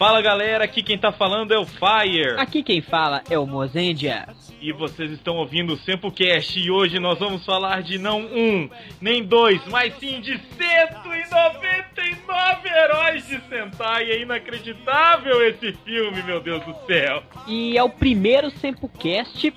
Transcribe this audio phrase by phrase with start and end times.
[0.00, 2.38] Fala galera, aqui quem tá falando é o Fire.
[2.38, 4.28] Aqui quem fala é o Mozendia.
[4.58, 9.22] E vocês estão ouvindo o Sempocast e hoje nós vamos falar de não um, nem
[9.22, 14.10] dois, mas sim de 199 heróis de Sentai.
[14.10, 17.22] É inacreditável esse filme, meu Deus do céu.
[17.46, 19.52] E é o primeiro Sempocast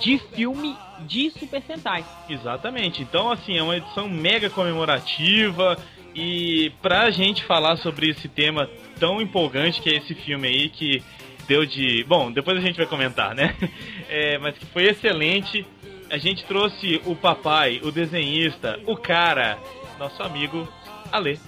[0.00, 0.76] de filme
[1.08, 2.04] de Super Sentai.
[2.30, 3.02] Exatamente.
[3.02, 5.76] Então, assim, é uma edição mega comemorativa.
[6.14, 11.02] E pra gente falar sobre esse tema tão empolgante que é esse filme aí, que
[11.46, 12.04] deu de.
[12.04, 13.54] Bom, depois a gente vai comentar, né?
[14.10, 15.66] É, mas que foi excelente.
[16.10, 19.58] A gente trouxe o papai, o desenhista, o cara,
[19.98, 20.66] nosso amigo
[21.12, 21.38] Ale.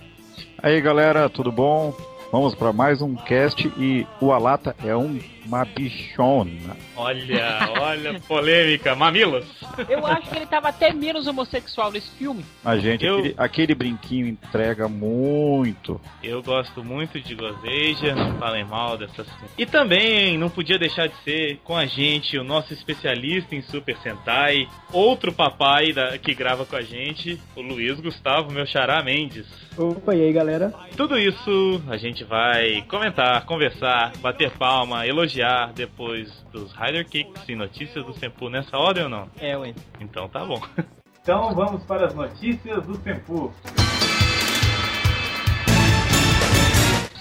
[0.63, 1.97] Aí galera, tudo bom?
[2.31, 6.77] Vamos para mais um cast e o Alata é um uma bichona.
[6.97, 8.95] Olha, olha, polêmica.
[8.95, 9.47] Mamilos?
[9.89, 12.45] Eu acho que ele tava até menos homossexual nesse filme.
[12.65, 13.19] A gente, eu...
[13.19, 16.01] aquele, aquele, brinquinho entrega muito.
[16.23, 21.15] Eu gosto muito de Gozeja, não falem mal dessas E também não podia deixar de
[21.25, 26.65] ser com a gente o nosso especialista em Super Sentai, outro papai da, que grava
[26.67, 29.47] com a gente, o Luiz Gustavo, meu xará Mendes.
[29.77, 30.75] Opa, e aí galera?
[30.97, 35.30] Tudo isso a gente vai comentar, conversar, bater palma, elogiar
[35.75, 39.29] depois dos Rider Kicks e notícias do Senpu nessa ordem ou não?
[39.39, 39.75] É, ué.
[40.01, 40.61] Então tá bom.
[41.23, 43.53] Então vamos para as notícias do Senpu.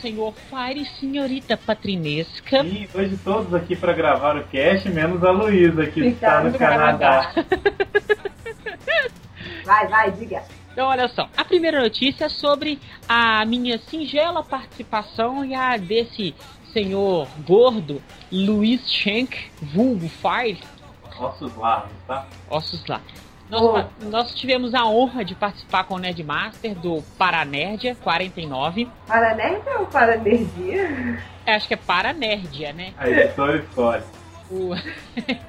[0.02, 2.64] Senhor Fire senhorita patrinesca.
[2.64, 6.58] E hoje todos aqui para gravar o cast, menos a Luísa que está no, no
[6.58, 7.34] Canadá.
[7.34, 7.46] Canadá.
[9.66, 10.44] vai, vai, diga.
[10.72, 11.28] Então, olha só.
[11.36, 16.34] A primeira notícia é sobre a minha singela participação e a desse
[16.74, 20.60] senhor gordo Luiz Schenck, vulgo Fire.
[21.20, 22.26] Ossos largos, tá?
[22.50, 23.30] Ossos largos.
[23.50, 24.06] Nós, oh.
[24.06, 28.88] nós, tivemos a honra de participar com o Nerdmaster do Paranerdia 49.
[29.08, 31.20] Paranerdia ou Paranerdia?
[31.46, 32.94] É, acho que é Paranerdia, né?
[32.98, 34.04] A editora escolhe.
[34.52, 34.70] O...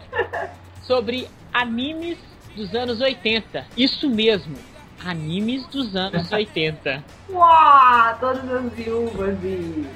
[0.82, 2.16] Sobre animes
[2.56, 3.66] dos anos 80.
[3.76, 4.56] Isso mesmo.
[5.04, 7.04] Animes dos anos 80.
[7.28, 8.16] Uau!
[8.18, 9.86] Todas as viúvas e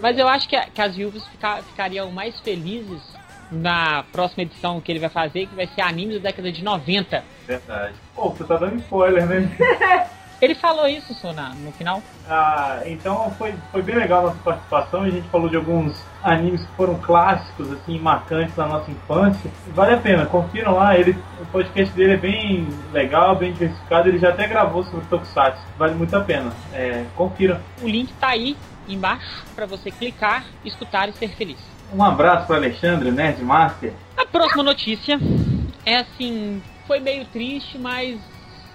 [0.00, 3.02] mas eu acho que, que as viúvas fica, ficariam mais felizes
[3.50, 7.24] na próxima edição que ele vai fazer, que vai ser anime da década de 90.
[7.46, 7.94] Verdade.
[8.14, 9.48] Pô, você tá dando spoiler, né?
[10.40, 12.02] Ele falou isso, Sona, no final?
[12.28, 15.02] Ah, então foi, foi bem legal a nossa participação.
[15.02, 19.50] A gente falou de alguns animes que foram clássicos, assim, marcantes da nossa infância.
[19.68, 20.96] Vale a pena, confiram lá.
[20.96, 24.08] Ele, o podcast dele é bem legal, bem diversificado.
[24.08, 25.62] Ele já até gravou sobre Tokusatsu.
[25.78, 26.52] Vale muito a pena.
[26.72, 27.62] É, confira.
[27.80, 31.58] O link tá aí embaixo para você clicar, escutar e ser feliz.
[31.92, 33.92] Um abraço para Alexandre, Nerdmaster.
[34.16, 35.18] A próxima notícia
[35.84, 38.18] é assim, foi meio triste, mas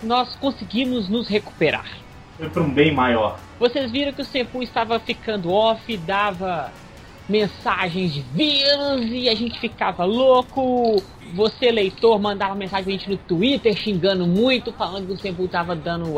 [0.03, 1.89] nós conseguimos nos recuperar.
[2.37, 3.39] Foi para um bem maior.
[3.59, 6.71] Vocês viram que o Senpu estava ficando off, dava
[7.29, 11.01] mensagens de vírus e a gente ficava louco
[11.33, 15.75] você, leitor, mandava mensagem pra gente no Twitter xingando muito, falando que o Senpu tava
[15.75, 16.13] dando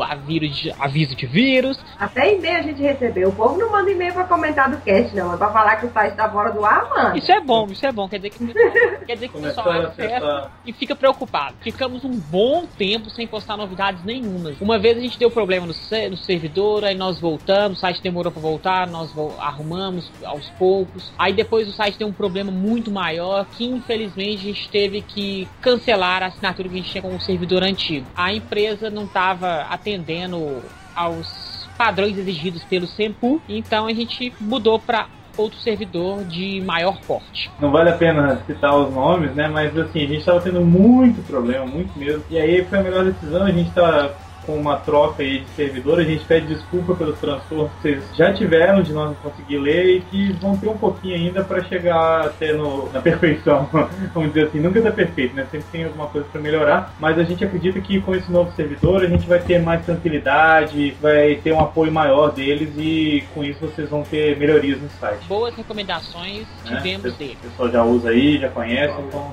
[0.50, 1.78] de, aviso de vírus.
[1.98, 3.28] Até e-mail a gente recebeu.
[3.28, 5.34] O povo não manda e-mail pra comentar do cast, não.
[5.34, 7.16] É pra falar que o site tá fora do ar, mano.
[7.16, 8.08] Isso é bom, isso é bom.
[8.08, 8.46] Quer dizer que,
[9.06, 11.56] quer dizer que o pessoal acessa e fica preocupado.
[11.60, 14.60] Ficamos um bom tempo sem postar novidades nenhumas.
[14.60, 18.32] Uma vez a gente deu problema no, no servidor, aí nós voltamos, o site demorou
[18.32, 21.12] pra voltar, nós arrumamos aos poucos.
[21.18, 25.48] Aí depois o site tem um problema muito maior que infelizmente a gente teve que
[25.60, 28.06] cancelar a assinatura que a gente tinha com o servidor antigo.
[28.16, 30.62] A empresa não estava atendendo
[30.94, 35.06] aos padrões exigidos pelo SEMPU, então a gente mudou para
[35.36, 37.50] outro servidor de maior porte.
[37.60, 39.48] Não vale a pena citar os nomes, né?
[39.48, 42.22] Mas assim, a gente estava tendo muito problema, muito mesmo.
[42.30, 44.14] E aí foi a melhor decisão, a gente está
[44.46, 45.98] com uma troca aí de servidor.
[45.98, 49.96] A gente pede desculpa pelos transtornos que vocês já tiveram de nós não conseguir ler
[49.96, 53.68] e que vão ter um pouquinho ainda para chegar até no, na perfeição.
[54.14, 55.46] Vamos dizer assim, nunca está perfeito, né?
[55.50, 59.02] Sempre tem alguma coisa para melhorar, mas a gente acredita que com esse novo servidor
[59.02, 63.60] a gente vai ter mais tranquilidade, vai ter um apoio maior deles e com isso
[63.60, 65.26] vocês vão ter melhorias no site.
[65.26, 66.76] Boas recomendações né?
[66.76, 67.38] tivemos é, dele.
[67.42, 69.32] O pessoal já usa aí, já conhece, então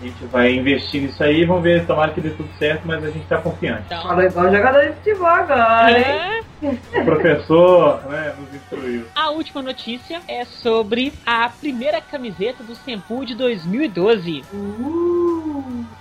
[0.00, 3.08] a gente vai investir nisso aí, vamos ver, tomara que dê tudo certo, mas a
[3.08, 3.82] gente está confiante.
[3.86, 4.10] Então,
[4.46, 6.40] um jogador de futebol agora, é.
[6.62, 9.04] O professor né, nos instruiu.
[9.14, 14.42] A última notícia é sobre a primeira camiseta do Senpu de 2012.
[14.52, 15.05] Uh.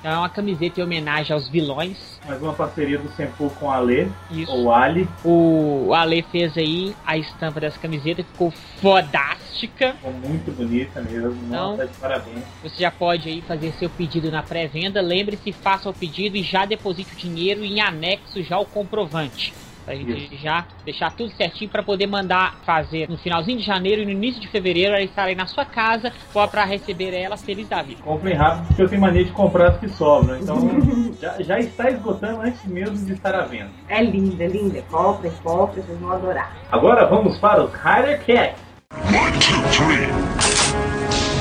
[0.06, 2.19] É uma camiseta em homenagem aos vilões.
[2.28, 4.52] Mais uma parceria do Senpu com a Ale, Isso.
[4.52, 5.10] ou Ali.
[5.24, 9.94] O Ale fez aí a estampa dessa camiseta, ficou fodástica.
[9.94, 12.44] Ficou muito bonita mesmo, então, nossa, de parabéns.
[12.62, 15.02] Você já pode aí fazer seu pedido na pré-venda.
[15.02, 19.56] Lembre-se, faça o pedido e já deposite o dinheiro em anexo já o comprovante.
[19.85, 20.43] Pra gente Isso.
[20.43, 24.41] já deixar tudo certinho para poder mandar fazer no finalzinho de janeiro e no início
[24.41, 24.93] de fevereiro.
[24.93, 28.01] Ela estarei na sua casa para receber ela feliz da vida.
[28.01, 30.37] Comprem rápido porque eu tenho mania de comprar as que sobram.
[30.37, 30.57] Então
[31.21, 33.69] já, já está esgotando antes mesmo de estar à venda.
[33.87, 34.81] É linda, é linda.
[34.89, 36.55] Comprem, comprem, vocês vão adorar.
[36.71, 38.65] Agora vamos para os Rider Cats.
[38.91, 40.07] One, two, three.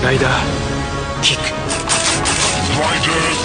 [0.06, 0.28] Rider
[1.22, 1.40] Kick.
[2.76, 3.43] Rider Kick.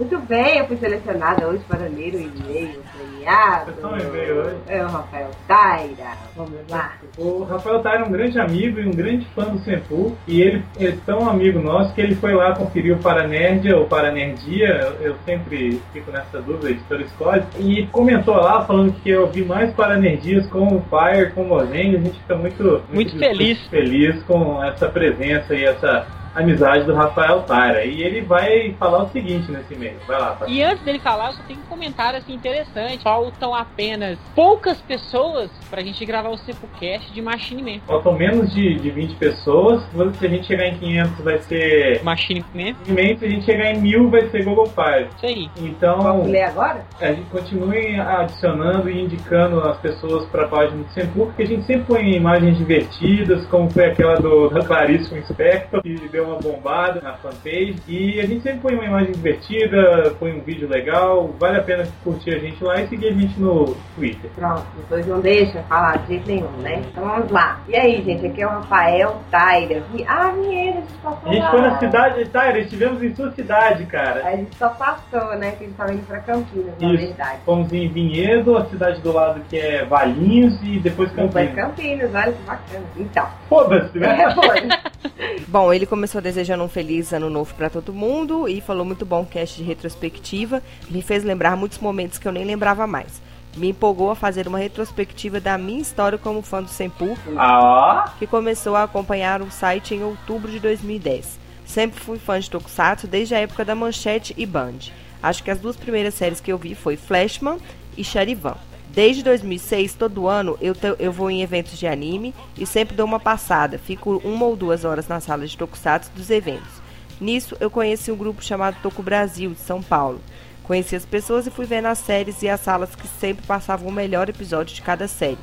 [0.00, 3.70] Muito bem, eu fui selecionada hoje para ler o e-mail premiado.
[3.70, 4.56] Você um e-mail hoje?
[4.66, 6.12] É o Rafael Taira.
[6.34, 6.94] Vamos lá.
[7.18, 10.16] O Rafael Taira é um grande amigo e um grande fã do Senpu.
[10.26, 14.96] E ele é tão amigo nosso que ele foi lá conferir o Paranerdia ou Paranerdia.
[15.02, 17.42] Eu sempre fico nessa dúvida, a editora escolhe.
[17.58, 21.96] E comentou lá falando que eu vi mais Paranerdias com o Fire, com o Mozengue.
[21.96, 23.58] A gente fica muito, muito, muito feliz.
[23.58, 27.84] Muito feliz com essa presença e essa amizade do Rafael Taira.
[27.84, 29.98] E ele vai falar o seguinte nesse e-mail.
[30.06, 30.38] Vai lá.
[30.46, 33.02] E antes dele falar, eu só tenho um comentário assim interessante.
[33.02, 37.80] Faltam apenas poucas pessoas pra gente gravar o Sepulcast de Machine Man.
[37.86, 39.82] Faltam menos de, de 20 pessoas.
[40.18, 42.74] Se a gente chegar em 500 vai ser Machine Man.
[43.18, 45.08] Se a gente chegar em 1000 vai ser Google Five.
[45.16, 45.50] Isso aí.
[45.58, 46.84] Então, Vamos ler agora?
[47.00, 51.64] A gente continue adicionando e indicando as pessoas pra página do Sepul, porque a gente
[51.64, 57.00] sempre põe imagens divertidas, como foi aquela do, da Clarice Spectre, que deu uma bombada
[57.00, 57.76] na fanpage.
[57.88, 61.34] E a gente sempre põe uma imagem divertida, põe um vídeo legal.
[61.38, 64.30] Vale a pena curtir a gente lá e seguir a gente no Twitter.
[64.34, 66.82] Pronto, depois não deixa falar de jeito nenhum, né?
[66.90, 67.60] Então vamos lá.
[67.68, 69.82] E aí, gente, aqui é o Rafael Taira.
[70.06, 73.30] Ah, Vinheira, a gente passou A gente foi na cidade de Taira, estivemos em sua
[73.32, 74.26] cidade, cara.
[74.26, 75.52] A gente só passou, né?
[75.52, 77.06] Que a gente tava indo pra Campinas, na Isso.
[77.06, 77.38] verdade.
[77.44, 81.50] Fomos em Vinhedo, a cidade do lado que é Valinhos e depois Campinas.
[81.50, 82.84] Depois Campinas, olha que bacana.
[82.96, 83.26] Então.
[83.48, 84.22] Foda-se, né?
[84.22, 84.80] É, foda
[85.48, 89.24] Bom, ele começou desejando um feliz ano novo para todo mundo e falou muito bom
[89.24, 90.62] cast de retrospectiva.
[90.88, 93.20] Me fez lembrar muitos momentos que eu nem lembrava mais.
[93.56, 98.12] Me empolgou a fazer uma retrospectiva da minha história como fã do Senpu, ah.
[98.18, 101.40] que começou a acompanhar o site em outubro de 2010.
[101.66, 104.90] Sempre fui fã de Tokusatsu desde a época da Manchete e Band.
[105.22, 107.58] Acho que as duas primeiras séries que eu vi foi Flashman
[107.96, 108.56] e Charivan.
[108.92, 113.06] Desde 2006, todo ano, eu, te, eu vou em eventos de anime e sempre dou
[113.06, 113.78] uma passada.
[113.78, 116.82] Fico uma ou duas horas na sala de tokusatsu dos eventos.
[117.20, 120.20] Nisso, eu conheci um grupo chamado Toku Brasil, de São Paulo.
[120.64, 123.92] Conheci as pessoas e fui ver nas séries e as salas que sempre passavam o
[123.92, 125.38] melhor episódio de cada série,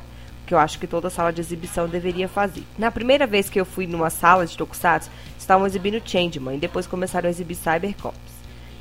[0.46, 2.64] que eu acho que toda sala de exibição deveria fazer.
[2.78, 6.86] Na primeira vez que eu fui numa sala de tokusatsu, estavam exibindo Changeman e depois
[6.86, 8.18] começaram a exibir Cybercops.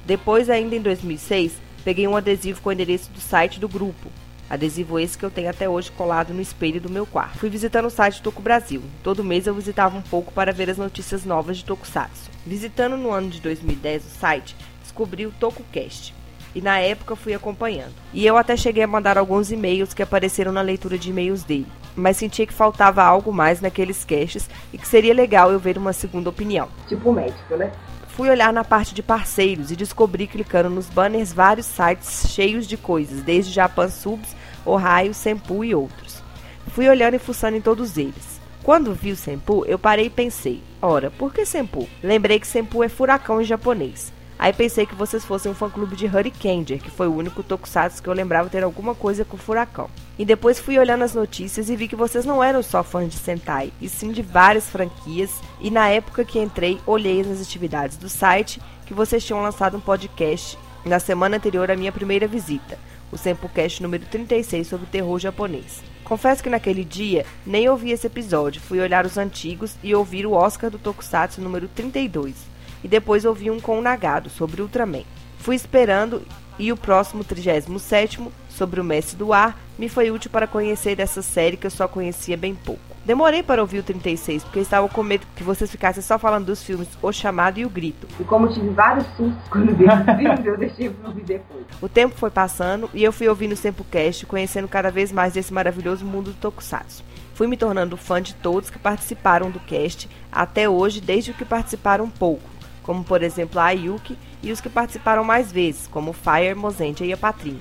[0.06, 1.54] Depois, ainda em 2006,
[1.86, 4.10] peguei um adesivo com o endereço do site do grupo,
[4.50, 7.38] Adesivo esse que eu tenho até hoje colado no espelho do meu quarto.
[7.38, 8.82] Fui visitando o site Toku Brasil.
[9.04, 12.32] Todo mês eu visitava um pouco para ver as notícias novas de Tokusatsu.
[12.46, 16.16] Visitando no ano de 2010 o site, descobri o TokuCast.
[16.56, 17.94] E na época fui acompanhando.
[18.14, 21.68] E eu até cheguei a mandar alguns e-mails que apareceram na leitura de e-mails dele.
[21.96, 25.94] Mas sentia que faltava algo mais naqueles casts e que seria legal eu ver uma
[25.94, 26.70] segunda opinião.
[26.88, 27.72] Tipo médico, né?
[28.18, 32.76] Fui olhar na parte de parceiros e descobri clicando nos banners vários sites cheios de
[32.76, 34.36] coisas, desde Japan Subs,
[34.66, 36.24] Ohio, Senpu e outros.
[36.70, 38.42] Fui olhando e fuçando em todos eles.
[38.64, 41.88] Quando vi o Senpu, eu parei e pensei: ora, por que Senpu?
[42.02, 44.12] Lembrei que Senpu é furacão em japonês.
[44.40, 48.08] Aí pensei que vocês fossem um fã-clube de Hurricaneer, que foi o único tokusatsu que
[48.08, 49.90] eu lembrava ter alguma coisa com furacão.
[50.18, 53.18] E depois fui olhando as notícias e vi que vocês não eram só fãs de
[53.18, 58.08] Sentai, e sim de várias franquias, e na época que entrei, olhei nas atividades do
[58.08, 62.78] site que vocês tinham lançado um podcast na semana anterior à minha primeira visita,
[63.12, 65.84] o Sempocast número 36 sobre terror japonês.
[66.04, 70.34] Confesso que naquele dia nem ouvi esse episódio, fui olhar os antigos e ouvir o
[70.34, 72.57] Oscar do Tokusatsu número 32
[72.88, 75.04] e depois ouvi um com o Nagado sobre Ultraman.
[75.40, 76.22] Fui esperando
[76.58, 81.22] e o próximo 37 sobre o Mestre do Ar me foi útil para conhecer essa
[81.22, 82.82] série que eu só conhecia bem pouco.
[83.06, 86.64] Demorei para ouvir o 36 porque estava com medo que vocês ficassem só falando dos
[86.64, 88.08] filmes O Chamado e O Grito.
[88.20, 91.66] E como tive vários sustos quando vi os filmes, eu deixei para ouvir depois.
[91.82, 95.54] O tempo foi passando e eu fui ouvindo o Sempocast, conhecendo cada vez mais desse
[95.54, 97.04] maravilhoso mundo do Tokusatsu.
[97.34, 102.10] Fui me tornando fã de todos que participaram do cast até hoje, desde que participaram
[102.10, 102.57] pouco
[102.88, 107.12] como por exemplo a Ayuki, e os que participaram mais vezes, como Fire, Mozendia e
[107.12, 107.60] a Patrinha.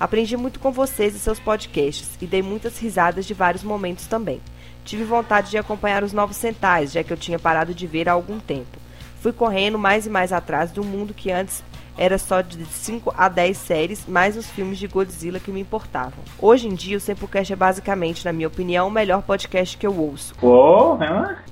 [0.00, 4.40] Aprendi muito com vocês e seus podcasts e dei muitas risadas de vários momentos também.
[4.84, 8.12] Tive vontade de acompanhar os novos centais, já que eu tinha parado de ver há
[8.12, 8.76] algum tempo.
[9.20, 11.62] Fui correndo mais e mais atrás do mundo que antes
[11.96, 16.18] era só de 5 a 10 séries, mais os filmes de Godzilla que me importavam.
[16.40, 19.96] Hoje em dia, o Sempocast é basicamente, na minha opinião, o melhor podcast que eu
[19.96, 20.34] ouço.
[20.42, 20.96] Oh,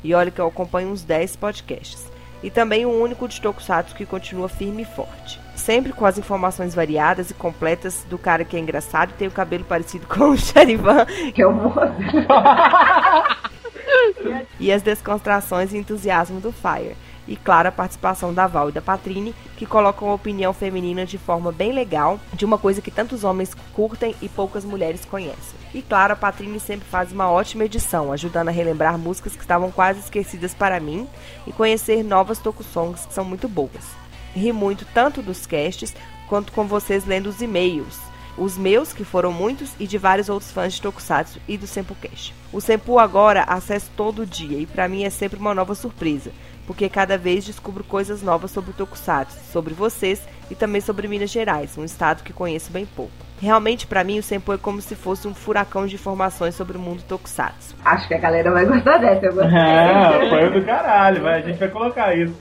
[0.02, 2.11] E olha que eu acompanho uns 10 podcasts.
[2.42, 5.40] E também o único de Tokusatsu que continua firme e forte.
[5.54, 9.32] Sempre com as informações variadas e completas do cara que é engraçado e tem o
[9.32, 11.06] cabelo parecido com o Charivan.
[11.34, 11.78] Que é o moço.
[14.58, 16.96] e as descontrações e entusiasmo do Fire.
[17.26, 21.18] E claro, a participação da Val e da Patrine, que colocam a opinião feminina de
[21.18, 25.58] forma bem legal, de uma coisa que tantos homens curtem e poucas mulheres conhecem.
[25.72, 29.70] E claro, a Patrine sempre faz uma ótima edição, ajudando a relembrar músicas que estavam
[29.70, 31.06] quase esquecidas para mim
[31.46, 34.02] e conhecer novas tokusongs que são muito boas.
[34.34, 35.94] Ri muito tanto dos casts
[36.28, 40.50] quanto com vocês lendo os e-mails os meus, que foram muitos, e de vários outros
[40.50, 42.34] fãs de Tokusatsu e do Sempocast.
[42.52, 46.32] O Sempo agora acesso todo dia e para mim é sempre uma nova surpresa,
[46.66, 51.30] porque cada vez descubro coisas novas sobre o Tokusatsu, sobre vocês e também sobre Minas
[51.30, 53.12] Gerais, um estado que conheço bem pouco.
[53.40, 56.80] Realmente, para mim, o Senpu é como se fosse um furacão de informações sobre o
[56.80, 57.74] mundo Tokusatsu.
[57.84, 59.58] Acho que a galera vai gostar dessa, eu gostei.
[59.58, 62.36] É, foi do caralho, vai, a gente vai colocar isso.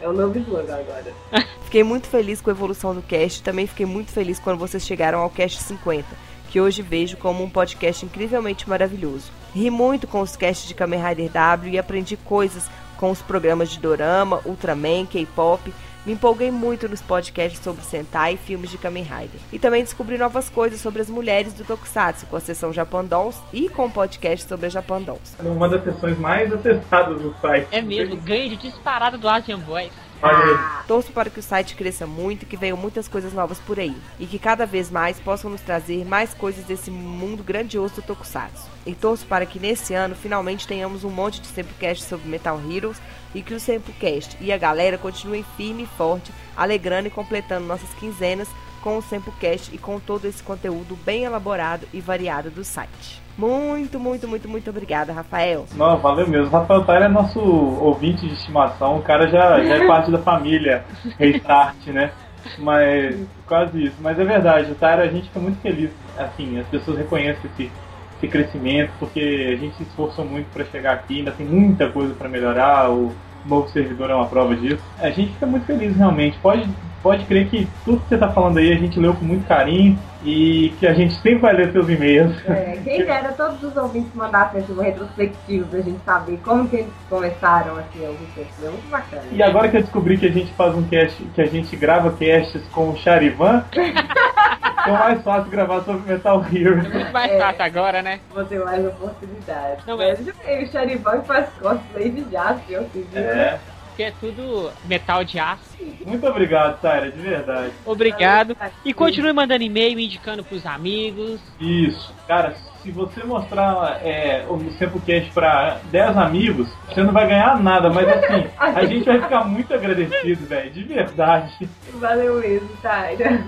[0.00, 1.12] É o novo slogan agora.
[1.64, 5.18] Fiquei muito feliz com a evolução do cast, também fiquei muito feliz quando vocês chegaram
[5.18, 6.06] ao cast 50,
[6.48, 9.30] que hoje vejo como um podcast incrivelmente maravilhoso.
[9.52, 13.70] Ri muito com os casts de Kamen Rider W e aprendi coisas com os programas
[13.70, 15.72] de Dorama, Ultraman, K-pop
[16.06, 19.40] me empolguei muito nos podcasts sobre Sentai e filmes de Kamen Rider.
[19.52, 23.68] E também descobri novas coisas sobre as mulheres do Tokusatsu, com a sessão Japandons e
[23.68, 25.34] com o podcast sobre a Japandons.
[25.36, 27.66] É uma das sessões mais acessadas do site.
[27.72, 29.90] É mesmo, ganho de disparada do Asian Boys.
[30.22, 30.84] Ah.
[30.86, 33.96] Torço para que o site cresça muito e que venham muitas coisas novas por aí.
[34.18, 38.68] E que cada vez mais possam nos trazer mais coisas desse mundo grandioso do Tokusatsu.
[38.84, 43.00] E torço para que nesse ano finalmente tenhamos um monte de Sempocast sobre Metal Heroes
[43.34, 47.92] e que o Sempocast e a galera continuem firme e forte, alegrando e completando nossas
[47.94, 48.48] quinzenas
[48.86, 53.20] com o Sempocast e com todo esse conteúdo bem elaborado e variado do site.
[53.36, 55.66] Muito, muito, muito, muito obrigada, Rafael.
[55.74, 56.52] Não, valeu mesmo.
[56.52, 58.98] Rafael Tyler é nosso ouvinte de estimação.
[58.98, 60.84] O cara já, já é parte da família
[61.18, 62.12] Restart, né?
[62.60, 63.96] Mas quase isso.
[63.98, 65.90] Mas é verdade, o Tyler a gente fica muito feliz.
[66.16, 67.72] Assim, as pessoas reconhecem esse,
[68.18, 72.14] esse crescimento, porque a gente se esforçou muito para chegar aqui, ainda tem muita coisa
[72.14, 72.88] para melhorar.
[72.92, 73.12] O
[73.44, 74.82] novo servidor é uma prova disso.
[75.00, 76.38] A gente fica muito feliz realmente.
[76.38, 76.68] Pode
[77.06, 79.96] pode crer que tudo que você está falando aí a gente leu com muito carinho
[80.24, 82.34] e que a gente sempre vai ler seus e-mails.
[82.48, 86.76] É, quem dera todos os ouvintes mandassem assim, uma retrospectiva pra gente saber como que
[86.78, 89.22] eles começaram assim, a ouvir É muito bacana.
[89.30, 92.10] E agora que eu descobri que a gente faz um cast, que a gente grava
[92.10, 96.78] casts com o Charivan, é mais fácil gravar sobre Metal Hero.
[96.78, 98.18] Muito mais é, fácil agora, né?
[98.34, 99.82] Vou ter mais oportunidade.
[99.86, 103.22] Não, mas o Charivan faz cosplay de Jasper, assim, viu?
[103.22, 103.60] É
[103.96, 105.74] porque é tudo metal de aço.
[106.04, 107.72] Muito obrigado, Tyra, de verdade.
[107.86, 108.54] Obrigado.
[108.84, 111.40] E continue mandando e-mail, indicando pros amigos.
[111.58, 112.14] Isso.
[112.28, 117.88] Cara, se você mostrar é, o Sempocast pra 10 amigos, você não vai ganhar nada,
[117.88, 121.68] mas assim, a gente vai ficar muito agradecido, velho, de verdade.
[121.94, 123.46] Valeu mesmo, Tyra.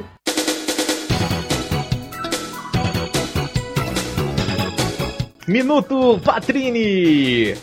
[5.46, 7.54] Minuto Patrini!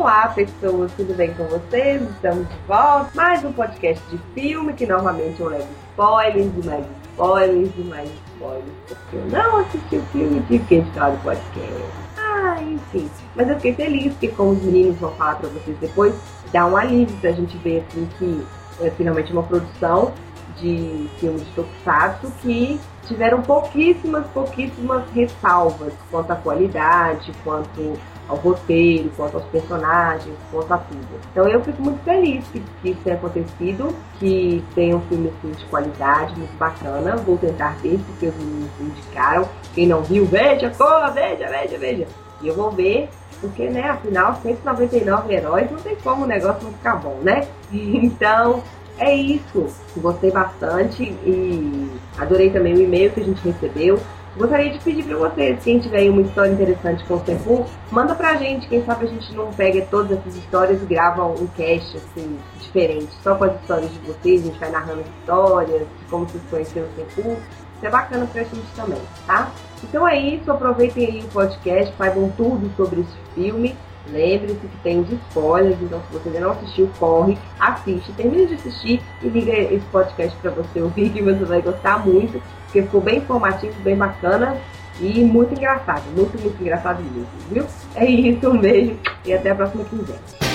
[0.00, 2.00] Olá, pessoas, tudo bem com vocês?
[2.00, 3.10] Estamos de volta.
[3.14, 8.10] Mais um podcast de filme que novamente eu levo spoilers e mais spoilers e mais
[8.32, 8.64] spoilers.
[8.88, 11.84] Porque eu não assisti o filme de que editar podcast.
[12.16, 13.10] Ah, enfim.
[13.36, 16.14] Mas eu fiquei feliz porque, como os meninos vão falar pra vocês depois,
[16.50, 18.46] dá um alívio pra gente ver assim que
[18.80, 20.14] é finalmente uma produção
[20.56, 27.98] de filme de Tokusatsu que tiveram pouquíssimas, pouquíssimas ressalvas quanto à qualidade, quanto
[28.30, 31.20] ao roteiro, quanto aos personagens, quanto a tudo.
[31.32, 35.50] Então eu fico muito feliz que, que isso tenha acontecido, que tenha um filme assim,
[35.50, 37.16] de qualidade, muito bacana.
[37.16, 39.48] Vou tentar ver, porque os meninos indicaram.
[39.74, 42.06] Quem não viu, veja, corra, veja, veja, veja.
[42.40, 43.08] E eu vou ver,
[43.40, 47.48] porque, né, afinal, 199 heróis, não tem como o negócio não ficar bom, né?
[47.72, 48.62] Então,
[48.98, 49.66] é isso.
[49.96, 53.98] Gostei bastante e adorei também o e-mail que a gente recebeu.
[54.36, 58.36] Gostaria de pedir para vocês, quem tiver uma história interessante com o Senpu, manda pra
[58.36, 62.38] gente, quem sabe a gente não pega todas essas histórias e grava um cast assim,
[62.60, 66.42] diferente, só com as histórias de vocês, a gente vai narrando as histórias, como vocês
[66.48, 67.30] conheceram o Senpu.
[67.30, 69.50] Isso é bacana pra gente também, tá?
[69.82, 73.74] Então é isso, aproveitem aí o podcast, saibam tudo sobre esse filme.
[74.12, 78.54] Lembre-se que tem os spoilers, então se você ainda não assistiu, corre, assiste, termine de
[78.54, 82.40] assistir e liga esse podcast para você ouvir, que você vai gostar muito
[82.70, 84.56] porque ficou bem informativo, bem bacana
[85.00, 86.04] e muito engraçado.
[86.16, 87.66] Muito, muito engraçado mesmo, viu?
[87.96, 90.49] É isso, um beijo e até a próxima quinzena.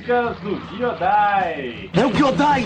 [0.00, 1.90] dicas do Giodai.
[1.94, 2.64] É o Giodai!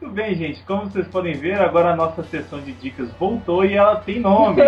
[0.00, 0.62] Muito bem, gente.
[0.64, 4.60] Como vocês podem ver, agora a nossa sessão de dicas voltou e ela tem nome.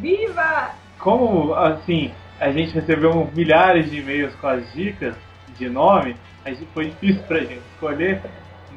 [0.00, 0.72] Viva!
[0.98, 5.14] Como, assim, a gente recebeu milhares de e-mails com as dicas
[5.56, 8.20] de nome, a gente, foi difícil pra gente escolher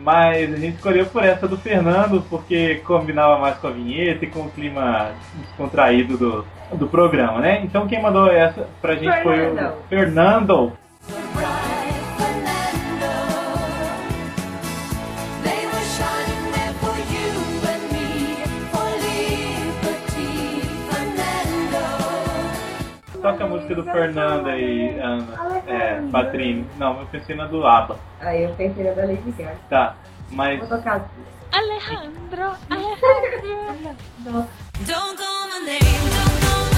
[0.04, 4.30] mas a gente escolheu por essa do Fernando, porque combinava mais com a vinheta e
[4.30, 7.62] com o clima descontraído do, do programa, né?
[7.64, 9.58] Então quem mandou essa pra gente Fernando.
[9.58, 10.74] foi o Fernando.
[23.22, 25.62] Toca a música do Fernando aí, Ana.
[25.68, 26.66] É, Patrícia.
[26.78, 27.98] Não, eu pensei na do ABBA.
[28.22, 29.56] Aí eu pensei na da Lady Gaga.
[29.70, 29.96] Tá,
[30.32, 30.60] mas...
[30.60, 31.10] Vou tocar.
[31.52, 34.48] Alejandro, Alejandro.
[34.86, 35.80] Don't call my name,
[36.14, 36.69] don't call my name.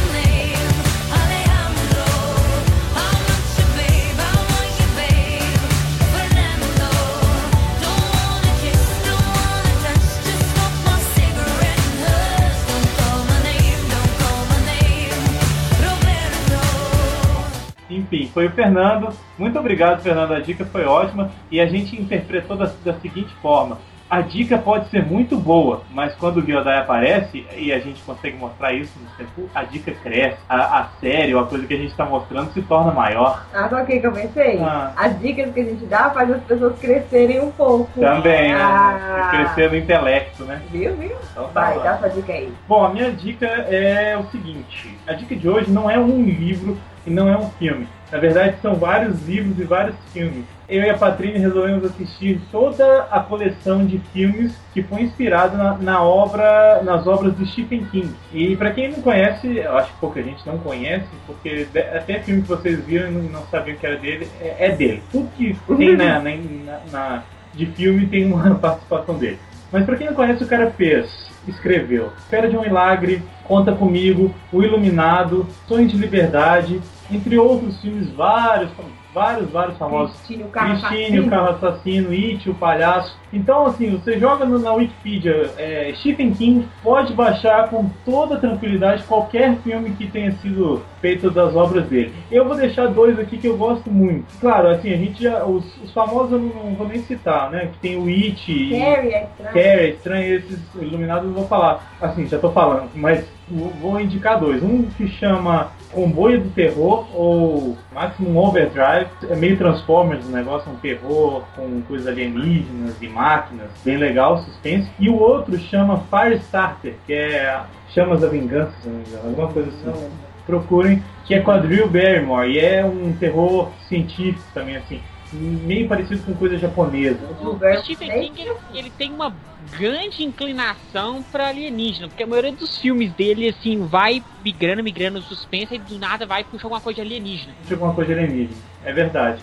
[17.91, 19.10] Enfim, foi o Fernando.
[19.38, 20.33] Muito obrigado, Fernando.
[20.33, 23.77] A dica foi ótima e a gente interpretou da, da seguinte forma.
[24.12, 28.36] A dica pode ser muito boa, mas quando o Gyodai aparece e a gente consegue
[28.36, 30.38] mostrar isso no tempo, a dica cresce.
[30.50, 33.45] A, a série, ou a coisa que a gente está mostrando se torna maior.
[33.53, 34.60] Ah, só que eu pensei?
[34.62, 34.91] Ah.
[34.98, 38.01] As dicas que a gente dá faz as pessoas crescerem um pouco.
[38.01, 38.62] Também, né?
[38.62, 39.29] Ah.
[39.31, 40.62] Crescer no intelecto, né?
[40.69, 41.15] Viu, viu?
[41.31, 41.83] Então tá Vai, bom.
[41.83, 42.53] dá sua dica aí.
[42.67, 46.77] Bom, a minha dica é o seguinte: a dica de hoje não é um livro
[47.05, 47.88] e não é um filme.
[48.12, 50.43] Na verdade, são vários livros e vários filmes.
[50.67, 55.77] Eu e a Patrícia resolvemos assistir toda a coleção de filmes que foi inspirada na,
[55.77, 58.13] na obra, nas obras do Stephen King.
[58.34, 62.20] E para quem não conhece, eu acho que pouca gente não conhece, porque de- até
[62.20, 65.03] filme que vocês viram e não, não sabiam que era dele, é, é dele.
[65.12, 66.20] Tudo que tem na,
[66.65, 69.40] na- na- de filme tem uma participação dele.
[69.72, 71.10] Mas pra quem não conhece, o cara fez,
[71.48, 72.12] escreveu.
[72.18, 78.70] Espera de um Milagre, Conta Comigo, O Iluminado, Sonhos de Liberdade, entre outros filmes, vários,
[79.13, 80.15] vários, vários famosos.
[80.17, 81.25] Cristine, o carro Christine, assassino.
[81.25, 83.17] o carro assassino, It, o palhaço.
[83.33, 89.03] Então, assim, você joga no- na Wikipedia é, Stephen King, pode baixar com toda tranquilidade
[89.03, 92.13] qualquer filme que tenha sido feito das obras dele.
[92.31, 94.25] Eu vou deixar dois aqui que eu gosto muito.
[94.39, 95.43] Claro, assim, a gente já.
[95.45, 97.69] Os, os famosos eu não, não vou nem citar, né?
[97.74, 98.69] Que tem o It.
[98.69, 99.53] Carrie é estranho.
[99.53, 101.95] Carrie, estranho, esses iluminados eu vou falar.
[102.01, 104.61] Assim, já tô falando, mas vou indicar dois.
[104.63, 109.07] Um que chama Comboio do Terror ou Maximum Overdrive.
[109.29, 113.69] É meio Transformers o negócio, um terror com coisas alienígenas e máquinas.
[113.83, 114.89] Bem legal, suspense.
[114.99, 119.47] E o outro chama Firestarter, que é Chamas da Vingança, se não me engano, alguma
[119.49, 120.09] coisa assim.
[120.45, 122.51] Procurem, que é com a Drew Barrymore.
[122.51, 124.99] E é um terror científico também, assim.
[125.33, 127.20] Meio parecido com coisa japonesa.
[127.41, 129.33] O O Verbo Stephen King ele, ele tem uma
[129.77, 135.24] grande inclinação pra alienígena, porque a maioria dos filmes dele assim vai migrando, migrando no
[135.24, 137.53] suspense e do nada vai puxar alguma coisa de alienígena.
[137.65, 138.57] de alguma coisa alienígena.
[138.83, 139.41] É verdade.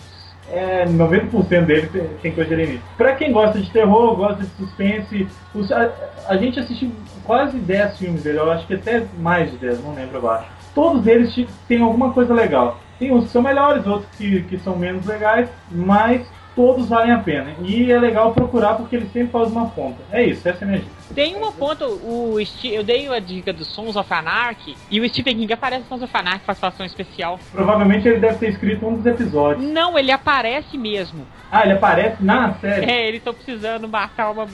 [0.51, 2.83] É, 90% dele tem- tem coisa alienígena.
[2.97, 5.91] Pra quem gosta de terror, gosta de suspense, os- a,
[6.27, 6.91] a gente assistiu
[7.23, 10.45] quase 10 filmes dele, eu acho que até mais de 10, não lembro agora.
[10.75, 11.33] Todos eles
[11.67, 12.79] têm alguma coisa legal.
[12.99, 17.19] Tem uns que são melhores, outros que, que são menos legais, mas todos valem a
[17.19, 17.51] pena.
[17.61, 19.97] E é legal procurar porque ele sempre faz uma ponta.
[20.11, 20.98] É isso, essa é a minha dica.
[21.13, 25.35] Tem uma ponta, o eu dei a dica do Sons of Anarchy e o Stephen
[25.37, 27.39] King aparece no Sons of Anarchy participação especial.
[27.51, 29.67] Provavelmente ele deve ter escrito um dos episódios.
[29.69, 31.25] Não, ele aparece mesmo.
[31.51, 32.89] Ah, ele aparece na série?
[32.91, 34.47] É, eles estão precisando matar uma.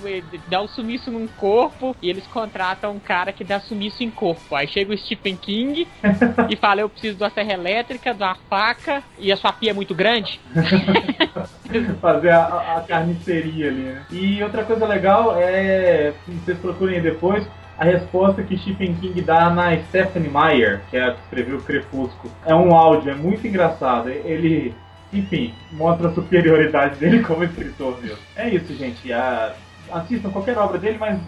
[0.48, 4.56] dar um sumiço num corpo e eles contratam um cara que dá sumiço em corpo.
[4.56, 5.86] Aí chega o Stephen King
[6.50, 9.72] e fala: Eu preciso de uma serra elétrica, de uma faca e a sua pia
[9.72, 10.39] é muito grande.
[12.00, 14.06] fazer a- a carniceria ali, né?
[14.12, 16.13] E outra coisa legal é,
[16.45, 17.45] vocês procurem depois,
[17.77, 22.31] a resposta que Stephen King dá na Stephanie Meyer, que é a que escreveu Crepúsculo.
[22.45, 24.10] É um áudio, é muito engraçado.
[24.10, 24.73] Ele,
[25.12, 28.17] enfim, mostra a superioridade dele como escritor mesmo.
[28.36, 29.12] É isso, gente.
[29.12, 29.53] A-
[29.91, 31.19] assistam qualquer obra dele, mas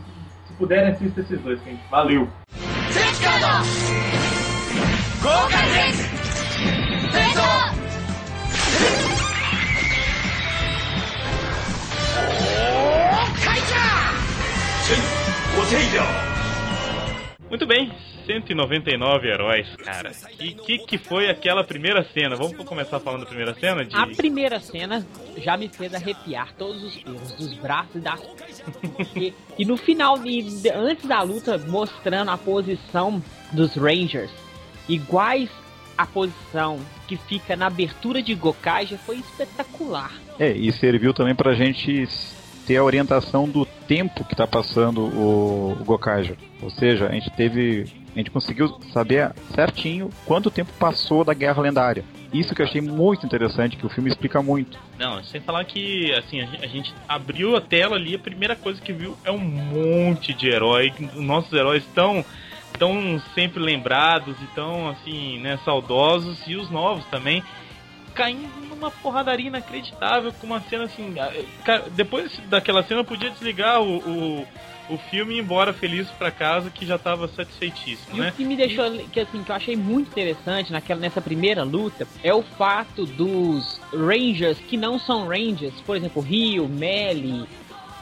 [0.47, 1.81] se puderem, assistam esses dois, gente.
[1.91, 2.27] Valeu!
[17.49, 17.91] Muito bem,
[18.25, 20.11] 199 heróis, cara.
[20.39, 22.37] E que que foi aquela primeira cena?
[22.37, 23.83] Vamos começar falando da primeira cena?
[23.83, 23.93] De...
[23.95, 25.05] A primeira cena
[25.37, 28.21] já me fez arrepiar todos os pelos dos braços e das
[29.15, 34.31] e, e no final, e de- antes da luta, mostrando a posição dos Rangers,
[34.87, 35.49] iguais
[35.97, 40.11] à posição que fica na abertura de Gokai, já foi espetacular.
[40.39, 42.07] É, e serviu também pra gente
[42.67, 46.35] ter a orientação do tempo que está passando o, o Gokaiger.
[46.61, 47.85] Ou seja, a gente teve.
[48.13, 52.03] A gente conseguiu saber certinho quanto tempo passou da Guerra Lendária.
[52.33, 54.77] Isso que eu achei muito interessante, que o filme explica muito.
[54.99, 58.55] Não, sem falar que, assim, a gen- a gente abriu a tela ali, a primeira
[58.55, 60.91] coisa que viu é um monte de herói.
[61.13, 62.25] Nossos heróis estão
[62.77, 66.39] tão sempre lembrados e tão, assim, né, saudosos.
[66.47, 67.43] E os novos também,
[68.15, 71.15] caindo numa porradaria inacreditável, com uma cena assim...
[71.19, 71.33] ah,
[71.65, 74.47] cara, Depois daquela cena eu podia desligar o, o,
[74.89, 78.29] o filme e ir embora feliz pra casa, que já tava satisfeitíssimo, E né?
[78.29, 82.07] o que me deixou, que assim, que eu achei muito interessante naquela, nessa primeira luta
[82.23, 87.45] é o fato dos Rangers que não são Rangers, por exemplo, Rio, Melly,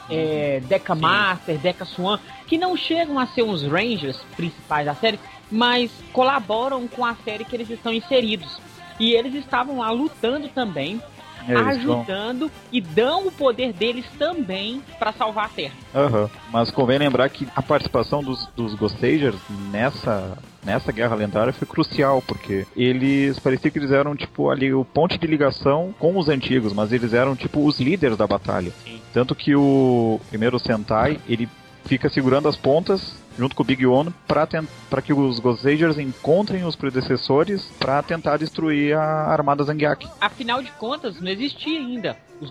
[0.08, 1.00] é, Deca Sim.
[1.00, 5.18] Master, Deca Swan, que não chegam a ser os Rangers principais da série,
[5.50, 8.60] mas colaboram com a série que eles estão inseridos.
[8.98, 11.00] E eles estavam lá lutando também,
[11.48, 15.74] É, vão- ajudando e dão o poder deles também pra salvar a Terra.
[15.94, 16.28] Aham.
[16.50, 19.36] Mas convém lembrar que a participação dos, dos Ghostagers
[19.70, 24.84] nessa, nessa guerra lendária foi crucial, porque eles parecia que eles eram tipo ali o
[24.84, 28.72] ponte de ligação com os antigos, mas eles eram tipo os líderes da batalha.
[28.84, 29.00] Sim.
[29.12, 31.48] Tanto que o primeiro Sentai, ele
[31.84, 36.76] fica segurando as pontas junto com o Big One para que os Ghostagers encontrem os
[36.76, 40.08] predecessores para tentar destruir a armada Zangiak.
[40.20, 42.46] Afinal de contas, não existia ainda os.
[42.46, 42.50] Os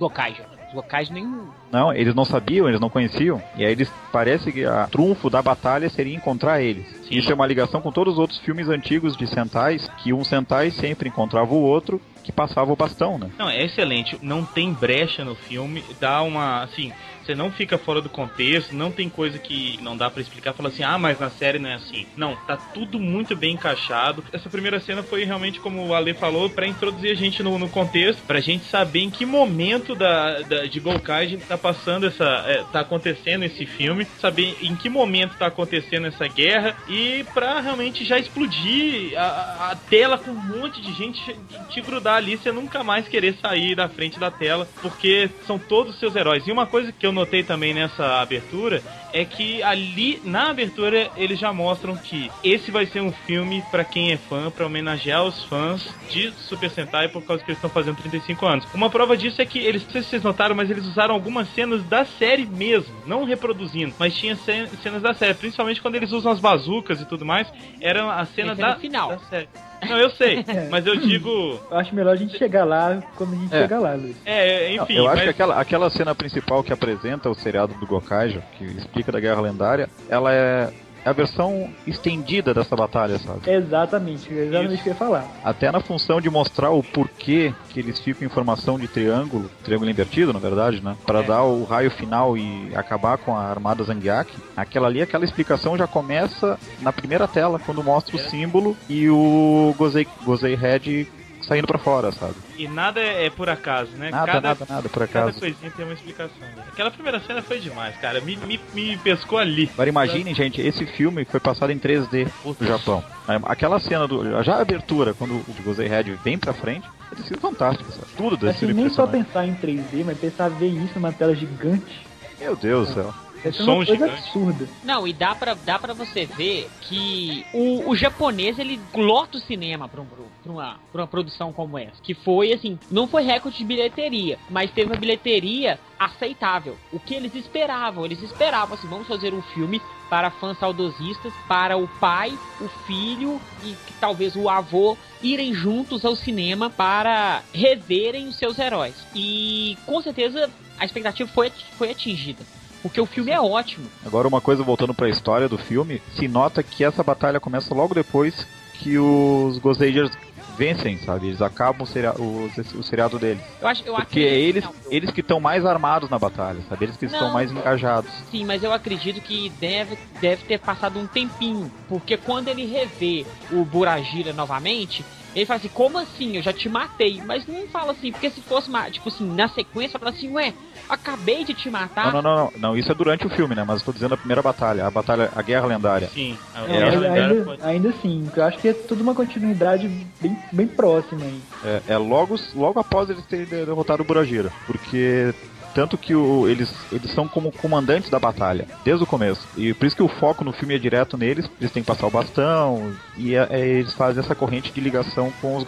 [0.74, 1.26] Gokaiger nem
[1.72, 3.42] Não, eles não sabiam, eles não conheciam.
[3.56, 6.88] E aí eles parece que a trunfo da batalha seria encontrar eles.
[7.08, 7.18] Sim.
[7.18, 10.72] Isso é uma ligação com todos os outros filmes antigos de Sentais, que um Sentai
[10.72, 13.30] sempre encontrava o outro que passava o bastão, né?
[13.38, 14.18] Não, é excelente.
[14.22, 15.84] Não tem brecha no filme.
[16.00, 16.64] Dá uma.
[16.64, 16.92] Assim,
[17.26, 18.76] você não fica fora do contexto.
[18.76, 20.54] Não tem coisa que não dá pra explicar.
[20.54, 22.06] Fala assim, ah, mas na série não é assim.
[22.16, 24.24] Não, tá tudo muito bem encaixado.
[24.32, 27.70] Essa primeira cena foi realmente, como o Ale falou, pra introduzir a gente no, no
[27.70, 28.22] contexto.
[28.28, 32.26] Pra gente saber em que momento da, da, de Golkai tá passando essa.
[32.48, 34.06] É, tá acontecendo esse filme.
[34.20, 36.76] Saber em que momento tá acontecendo essa guerra.
[36.88, 41.36] E pra realmente já explodir a, a tela com um monte de gente
[41.70, 46.00] te grudar ali, você nunca mais querer sair da frente da tela, porque são todos
[46.00, 46.46] seus heróis.
[46.48, 51.40] E uma coisa que eu notei também nessa abertura é que ali na abertura eles
[51.40, 55.44] já mostram que esse vai ser um filme pra quem é fã, pra homenagear os
[55.46, 58.68] fãs de Super Sentai por causa que eles estão fazendo 35 anos.
[58.74, 61.48] Uma prova disso é que eles, não sei se vocês notaram, mas eles usaram algumas
[61.56, 66.12] cenas da série mesmo, não reproduzindo, mas tinha ce- cenas da série, principalmente quando eles
[66.12, 67.48] usam as bazucas e tudo mais,
[67.82, 69.10] era a cena Esse é da, final.
[69.10, 69.48] da série.
[69.90, 71.60] Não, eu sei, mas eu digo.
[71.70, 73.62] Eu acho melhor a gente chegar lá quando a gente É.
[73.62, 74.16] chegar lá, Luiz.
[74.26, 74.94] É, enfim.
[74.96, 78.64] eu acho mas- que aquela, aquela cena principal que apresenta o seriado do Gokaiger, que
[78.66, 80.70] explica da Guerra Lendária, ela é
[81.06, 83.50] a versão estendida dessa batalha, sabe?
[83.50, 85.26] Exatamente, exatamente o que eu ia falar.
[85.44, 89.90] Até na função de mostrar o porquê que eles ficam em formação de triângulo, triângulo
[89.90, 90.98] invertido, na verdade, né?
[91.06, 91.24] Para É.
[91.24, 94.32] dar o raio final e acabar com a armada Zangiak.
[94.56, 98.24] Aquela ali, aquela explicação já começa na primeira tela, quando mostra o É.
[98.24, 101.08] símbolo e o Gozei, Gozei Red
[101.48, 102.36] saindo pra fora, sabe?
[102.58, 104.10] E nada é por acaso, né?
[104.10, 105.40] Nada, cada, nada, nada, por cada acaso.
[105.40, 106.48] coisinha tem uma explicação.
[106.68, 108.22] Aquela primeira cena foi demais, cara.
[108.22, 109.70] Me, me, me pescou ali.
[109.74, 112.28] Agora imaginem, gente, esse filme foi passado em 3D
[112.60, 113.04] no Japão.
[113.46, 114.44] Aquela cena do.
[114.44, 118.08] Já a abertura, quando o Gozei Red vem pra frente, é sido fantástico, sabe?
[118.18, 122.06] Tudo desse Assim, nem só pensar em 3D, mas pensar ver isso numa tela gigante.
[122.40, 123.25] Meu Deus do céu.
[123.50, 124.14] É som uma coisa gigante.
[124.14, 124.70] absurda.
[124.84, 129.42] Não, e dá pra, dá pra você ver que o, o japonês, ele lota o
[129.42, 132.02] cinema pra, um, pra, uma, pra uma produção como essa.
[132.02, 136.78] Que foi, assim, não foi recorde de bilheteria, mas teve uma bilheteria aceitável.
[136.92, 138.06] O que eles esperavam?
[138.06, 143.42] Eles esperavam, assim, vamos fazer um filme para fãs saudosistas, para o pai, o filho
[143.64, 148.96] e talvez o avô irem juntos ao cinema para reverem os seus heróis.
[149.16, 152.44] E com certeza a expectativa foi, foi atingida.
[152.86, 153.88] Porque o filme é ótimo.
[154.06, 157.96] Agora uma coisa voltando pra história do filme, se nota que essa batalha começa logo
[157.96, 158.46] depois
[158.76, 160.12] que os Gozagers
[160.56, 161.30] vencem, sabe?
[161.30, 163.42] Eles acabam o, seria o, o seriado deles.
[163.60, 166.60] Eu acho, eu Porque acredito- é eles, não, eles que estão mais armados na batalha,
[166.70, 166.86] sabe?
[166.86, 167.34] Eles que estão Não.
[167.34, 168.12] mais engajados.
[168.30, 171.72] Sim, mas eu acredito que deve, deve ter passado um tempinho.
[171.90, 175.04] Porque quando ele revê o Buragira novamente,
[175.36, 176.38] ele fala assim, como assim?
[176.38, 177.22] Eu já te matei.
[177.26, 180.54] Mas não fala assim, porque se fosse, tipo assim, na sequência, fala assim, ué,
[180.90, 182.14] acabei de te matar.
[182.14, 182.78] Não, não, não, não, não.
[182.78, 183.64] Isso é durante o filme, né?
[183.68, 186.08] Mas eu tô dizendo a primeira batalha, a batalha, a Guerra Lendária.
[186.10, 189.14] Sim, a É, Guerra Lendária ainda, foi- ainda assim, eu acho que é tudo uma
[189.16, 189.88] continuidade
[190.22, 191.42] bem, bem próxima aí.
[191.64, 194.52] É, é logo, logo após eles terem de- derrotado o Buragira.
[194.66, 195.34] Porque
[195.76, 199.50] Tanto que o- eles, eles são como comandantes da batalha, desde o começo.
[199.58, 202.08] E por isso que o foco no filme é direto neles, eles têm que passar
[202.08, 205.66] o bastão, e é- é- eles fazem essa corrente de ligação com os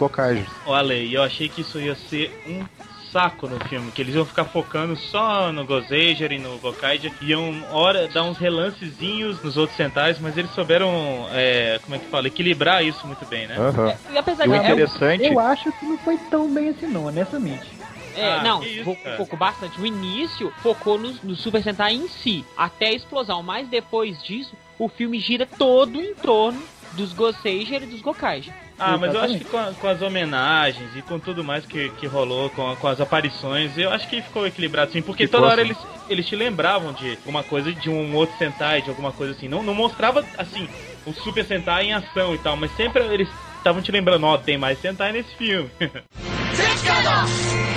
[0.64, 2.64] Ale, e eu achei que isso ia ser um
[3.12, 7.64] saco no filme, que eles iam ficar focando só no Gozeger e no Gokaija, iam
[7.64, 12.28] hora dar uns relancezinhos nos outros centais, mas eles souberam, é, como é que fala,
[12.28, 13.56] equilibrar isso muito bem, né?
[13.58, 13.94] Aham.
[14.10, 14.54] E apesar E de.
[14.56, 15.26] é, interessante...
[15.26, 17.77] Eu acho que não foi tão bem assim não, honestamente.
[18.18, 19.80] É, Ah, não, que isso, focou bastante.
[19.80, 23.42] O início focou no, no Super Sentai em si, até a explosão.
[23.42, 28.52] Mas depois disso, o filme gira todo em torno dos Goseiger e dos Gokaija.
[28.80, 31.90] Ah, mas eu acho que com, a- com as homenagens e com tudo mais que,
[31.90, 35.40] que rolou, com, a- com as aparições, eu acho que ficou equilibrado sim, porque Ficou
[35.40, 35.70] toda hora assim.
[35.72, 39.48] eles, eles te lembravam de uma coisa, de um outro Sentai, de alguma coisa assim.
[39.48, 40.68] Não, não mostrava, assim,
[41.04, 44.56] o Super Sentai em ação e tal, mas sempre eles estavam te lembrando, ó, tem
[44.56, 45.68] mais Sentai nesse filme.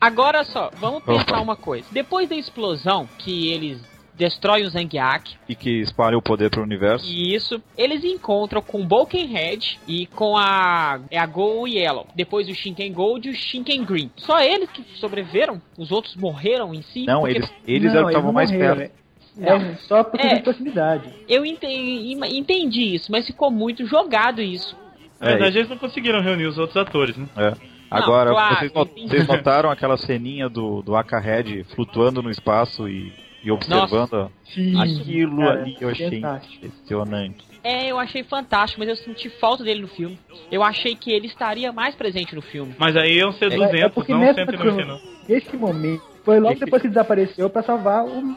[0.00, 1.86] Agora só, vamos pensar uma coisa.
[1.92, 3.78] Depois da explosão, que eles
[4.16, 7.06] destroem o Zangiak, E que espalha o poder pro universo.
[7.06, 12.06] e isso, eles encontram com o Bulkenhead e com a, é a Go Yellow.
[12.14, 14.10] Depois o Shinken Gold e o Shinken Green.
[14.16, 17.04] Só eles que sobreviveram, os outros morreram em si.
[17.06, 18.80] Não, porque eles, eles Não, eram que estavam não mais perto.
[18.80, 18.90] É,
[19.38, 20.34] é só por É.
[20.36, 21.10] de proximidade.
[21.28, 24.74] Eu entendi, entendi isso, mas ficou muito jogado isso.
[25.20, 27.26] Na verdade, eles não conseguiram reunir os outros atores, né?
[27.36, 27.52] É.
[27.90, 33.12] Agora, claro, vocês, not- vocês notaram aquela ceninha do, do Aka-Head flutuando no espaço e,
[33.46, 35.76] e observando Sim, aquilo cara, ali?
[35.80, 36.66] Eu achei fantástico.
[36.66, 37.46] impressionante.
[37.62, 40.18] É, eu achei fantástico, mas eu senti falta dele no filme.
[40.50, 42.74] Eu achei que ele estaria mais presente no filme.
[42.78, 45.00] Mas aí iam ser É, 200, é porque não nessa 199.
[45.28, 48.36] Esse momento foi logo depois que ele desapareceu pra salvar o.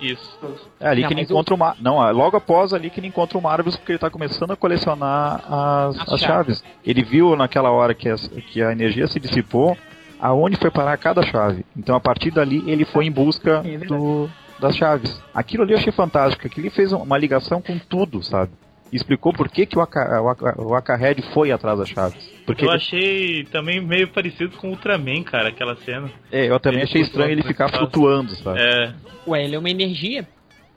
[0.00, 0.38] Isso.
[0.78, 1.74] É ali Não, que ele encontra o Mar...
[1.80, 4.56] Não, é logo após ali que ele encontra o Marvelous, porque ele tá começando a
[4.56, 6.64] colecionar as, As as chaves.
[6.84, 9.74] Ele viu naquela hora que, as- que a energia se dissipou,
[10.20, 11.64] aonde foi parar cada chave.
[11.74, 14.28] Então a partir dali ele foi em busca Sim, é do,
[14.60, 15.20] das chaves.
[15.34, 18.52] Aquilo ali eu achei fantástico, aquilo fez uma ligação com tudo, sabe?
[18.92, 22.16] E explicou por que, que o Aka- o Aka- o Aka-Head foi atrás das chaves.
[22.46, 26.08] Porque Eu achei também meio parecido com o Ultraman, cara, aquela cena.
[26.30, 28.60] é, eu também ele achei estranho ele flutuando ficar flutuando, sabe?
[28.60, 28.92] É.
[29.26, 30.26] Ué, ele é uma energia.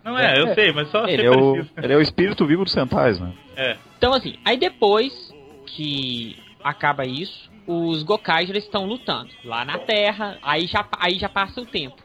[0.03, 0.53] Não é, eu É.
[0.55, 3.31] sei, mas só achei Ele é, o, ele é o espírito vivo dos Sentais, né?
[3.55, 3.77] É.
[3.97, 5.13] Então, assim, aí depois
[5.67, 11.29] que acaba isso, os Gokais eles estão lutando lá na Terra, aí já, aí já
[11.29, 11.97] passa o tempo.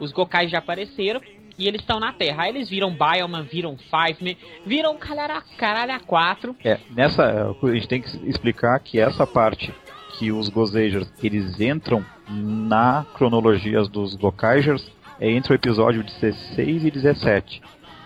[0.00, 1.20] Os Gokais já apareceram
[1.58, 2.44] e eles estão na Terra.
[2.44, 6.54] Aí eles viram Bioman, viram Five, viram caralho, caralho a quatro.
[6.64, 9.72] É, nessa, a gente tem que explicar que essa parte
[10.18, 16.90] que os Gozagers, eles entram na cronologia dos Gokaigers é entre o episódio 16 e
[16.90, 17.62] 17.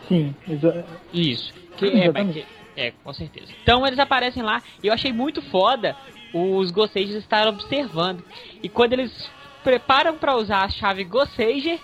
[0.09, 1.53] Sim, exa- Isso.
[1.77, 3.53] Que é, que- é, com certeza.
[3.63, 5.97] Então eles aparecem lá e eu achei muito foda
[6.33, 8.23] os Gossagers estarem observando.
[8.63, 9.31] E quando eles
[9.63, 11.79] preparam pra usar a chave Gossager,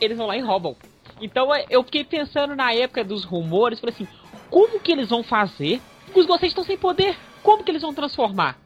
[0.00, 0.76] eles vão lá e roubam.
[1.20, 4.08] Então é, eu fiquei pensando na época dos rumores, falei assim,
[4.50, 5.80] como que eles vão fazer?
[6.04, 7.16] Porque os Gossagers estão sem poder.
[7.42, 8.58] Como que eles vão transformar?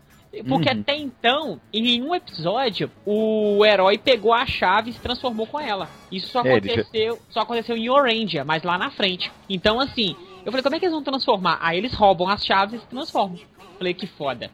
[0.49, 0.81] Porque Uhum.
[0.81, 5.91] até então, em nenhum episódio, o herói pegou a chave e se transformou com ela.
[6.11, 9.31] Isso só É, aconteceu, só aconteceu em Orange, mas lá na frente.
[9.47, 11.59] Então, assim, eu falei, como é que eles vão transformar?
[11.61, 13.39] Aí eles roubam as chaves e se transformam.
[13.77, 14.51] Falei, que foda.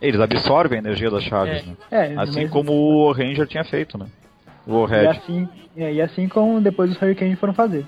[0.00, 2.06] Eles absorvem a energia das chaves, É.
[2.06, 2.14] né?
[2.16, 4.06] é, Assim como o Ranger tinha feito, né?
[4.66, 5.06] O E Red.
[5.08, 7.84] assim, é, e assim como depois os Hurricanes foram fazer.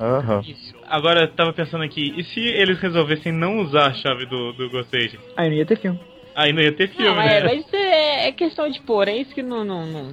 [0.00, 0.40] Aham.
[0.46, 0.74] Isso.
[0.88, 4.68] Agora eu tava pensando aqui, e se eles resolvessem não usar a chave do, do
[4.68, 4.90] Ghost
[5.36, 5.98] Aí não ia ter filme.
[6.36, 7.38] Aí não ia ter filme, Não, né?
[7.38, 10.12] é, mas isso é, é questão de pôr, é isso que não, não, não.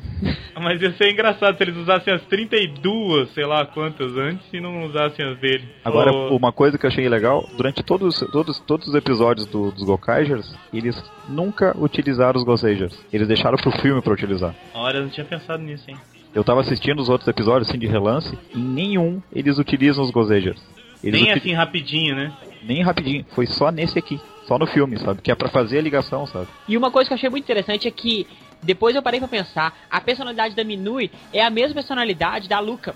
[0.62, 4.86] Mas ia ser engraçado se eles usassem as 32, sei lá quantas antes, e não
[4.86, 5.64] usassem as dele.
[5.84, 9.72] Agora, Ou- uma coisa que eu achei legal, durante todos, todos, todos os episódios do-
[9.72, 12.96] dos Gokaigers, eles nunca utilizaram os Gozagers.
[13.12, 14.54] Eles deixaram pro filme pra utilizar.
[14.76, 15.98] Olha, eu não tinha pensado nisso, hein?
[16.36, 20.12] Eu tava assistindo os outros episódios, assim, de relance, e em nenhum eles utilizam os
[20.12, 20.62] Gozagers.
[21.04, 22.32] Eles Nem assim rapidinho, né?
[22.64, 25.22] Nem rapidinho, foi só nesse aqui, só no filme, sabe?
[25.22, 26.48] Que é pra fazer a ligação, sabe?
[26.68, 28.28] E uma coisa que eu achei muito interessante é que
[28.62, 32.94] depois eu parei pra pensar, a personalidade da Minui é a mesma personalidade da Luca.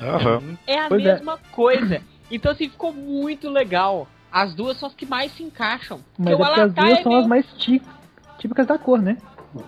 [0.00, 0.56] Aham.
[0.66, 1.12] É a Pois é.
[1.14, 2.02] mesma coisa.
[2.30, 4.06] Então assim, ficou muito legal.
[4.30, 6.00] As duas são as que mais se encaixam.
[6.18, 7.82] Mas é Porque o porque as duas é são meio- as mais tí-
[8.38, 9.16] típicas da cor, né?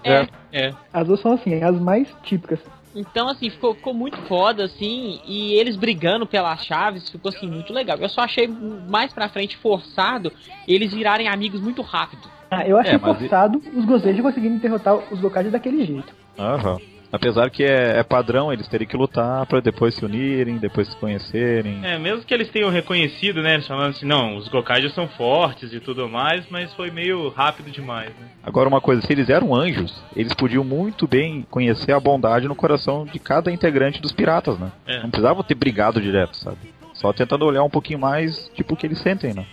[0.05, 0.27] É.
[0.53, 0.75] É.
[0.93, 2.61] As duas são assim, as mais típicas.
[2.94, 7.72] Então, assim, ficou, ficou muito foda, assim, e eles brigando pelas chaves, ficou, assim, muito
[7.72, 7.96] legal.
[7.98, 10.33] Eu só achei mais pra frente forçado
[10.66, 12.29] eles virarem amigos muito rápido.
[12.50, 16.12] Ah, eu achei É, forçado os Gozeiros conseguirem derrotar os Gokage daquele jeito.
[16.37, 16.81] Aham.
[17.12, 20.96] Apesar que é, é padrão eles terem que lutar pra depois se unirem, depois se
[20.96, 21.81] conhecerem.
[21.85, 23.55] É, mesmo que eles tenham reconhecido, né?
[23.55, 27.70] Eles falando assim, não, os Gokaijos são fortes e tudo mais, mas foi meio rápido
[27.70, 28.29] demais, né?
[28.42, 32.55] Agora uma coisa, se eles eram anjos, eles podiam muito bem conhecer a bondade no
[32.55, 34.70] coração de cada integrante dos piratas, né?
[34.87, 35.03] É.
[35.03, 36.59] Não precisavam ter brigado direto, sabe?
[36.94, 39.46] Só tentando olhar um pouquinho mais, tipo, o que eles sentem, né?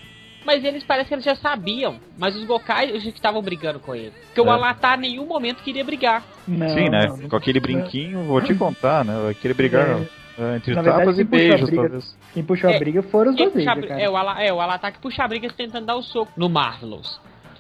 [0.47, 1.97] Mas eles parece que eles já sabiam.
[2.17, 4.13] Mas os Gokai já que estavam brigando com ele.
[4.27, 4.49] Porque o É.
[4.49, 6.23] Alatar em nenhum momento queria brigar.
[6.47, 7.05] Não, Sim, né?
[7.07, 7.29] não, não.
[7.29, 9.13] Com aquele brinquinho, vou te contar, né?
[9.25, 9.93] Vai querer brigar É.
[10.53, 12.17] é, entre Na verdade, tapas e beijos, briga- talvez.
[12.33, 14.01] Quem puxou a É, briga foram os cara.
[14.01, 16.47] é, o Ala, é, o Alatar que puxa a briga tentando dar o soco no
[16.47, 17.19] Marvelous.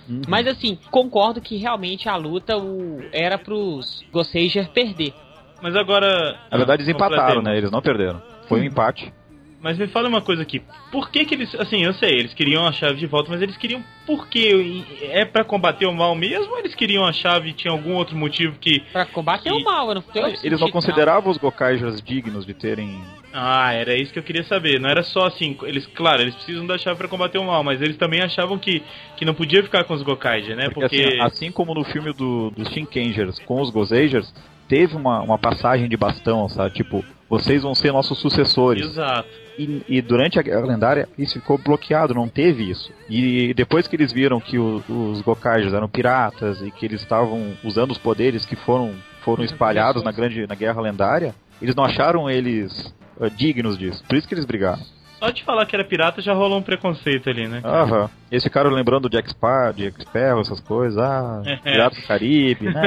[0.09, 0.21] Uhum.
[0.25, 5.13] Mas assim, concordo que realmente a luta o, era pros Gosseiger perder.
[5.61, 6.37] Mas agora.
[6.49, 7.57] Na verdade, eles empataram, né?
[7.57, 8.21] Eles não perderam.
[8.47, 9.11] Foi um empate.
[9.59, 10.61] Mas me fala uma coisa aqui.
[10.91, 11.53] Por que que eles.
[11.55, 13.83] Assim, eu sei, eles queriam a chave de volta, mas eles queriam.
[14.05, 14.83] Por quê?
[15.01, 18.15] É pra combater o mal mesmo ou eles queriam a chave e tinha algum outro
[18.15, 18.81] motivo que.
[18.91, 22.45] Pra combater E- o mal, eu não tenho Eles não sentido, consideravam os Gokaijas dignos
[22.45, 23.01] de terem.
[23.33, 24.79] Ah, era isso que eu queria saber.
[24.79, 25.57] Não era só assim.
[25.63, 28.83] Eles, claro, eles precisam da chave pra combater o mal, mas eles também achavam que,
[29.15, 30.69] que não podia ficar com os Gokaija, né?
[30.69, 31.03] Porque, Porque.
[31.03, 34.31] assim, assim como no filme do, dos Shinkangers com os Gozagers,
[34.67, 36.75] teve uma, uma passagem de bastão, sabe?
[36.75, 38.85] Tipo, vocês vão ser nossos sucessores.
[38.85, 39.46] Exato.
[39.57, 42.91] E, e durante a Guerra Lendária isso ficou bloqueado, não teve isso.
[43.09, 47.53] E depois que eles viram que o- os Gokaijas eram piratas e que eles estavam
[47.63, 52.29] usando os poderes que foram, foram espalhados na grande na Guerra Lendária, eles não acharam
[52.29, 54.03] eles eh, dignos disso.
[54.07, 54.79] Por isso que eles brigaram.
[55.17, 57.59] Só de falar que era pirata já rolou um preconceito ali, né?
[57.63, 58.07] Aham.
[58.31, 60.99] Eles ficaram lembrando de Jack Sparrow, essas coisas.
[60.99, 62.65] Ah, Piratas do Caribe.
[62.65, 62.81] Não,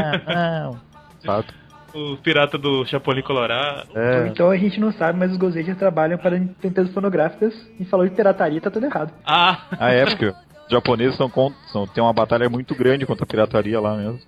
[0.72, 0.80] não.
[1.26, 1.48] Sabe?
[1.94, 3.88] O pirata do Chapolin Colorado.
[3.94, 4.28] É.
[4.28, 8.14] Então a gente não sabe, mas os Gozejas trabalham para empresas fonográficas e falou de
[8.14, 9.12] pirataria, tá tudo errado.
[9.26, 10.34] Ah, Ah, é, porque os
[10.70, 11.30] japoneses são,
[11.72, 14.20] são, tem uma batalha muito grande contra a pirataria lá mesmo.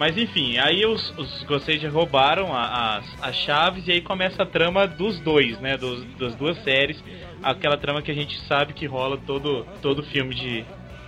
[0.00, 4.46] Mas enfim, aí os, os Goseja roubaram a- as, as chaves e aí começa a
[4.46, 5.76] trama dos dois, né?
[5.76, 7.04] Dos, das duas séries.
[7.42, 10.64] Aquela trama que a gente sabe que rola todo, todo filme de,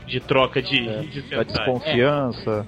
[0.06, 2.66] de troca de, É, de Da desconfiança.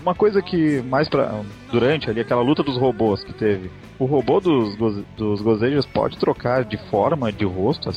[0.00, 1.42] Uma coisa que mais pra.
[1.72, 3.68] Durante ali, aquela luta dos robôs que teve.
[3.98, 4.76] O robô dos,
[5.16, 7.90] dos gozejos pode trocar de forma, de rosto,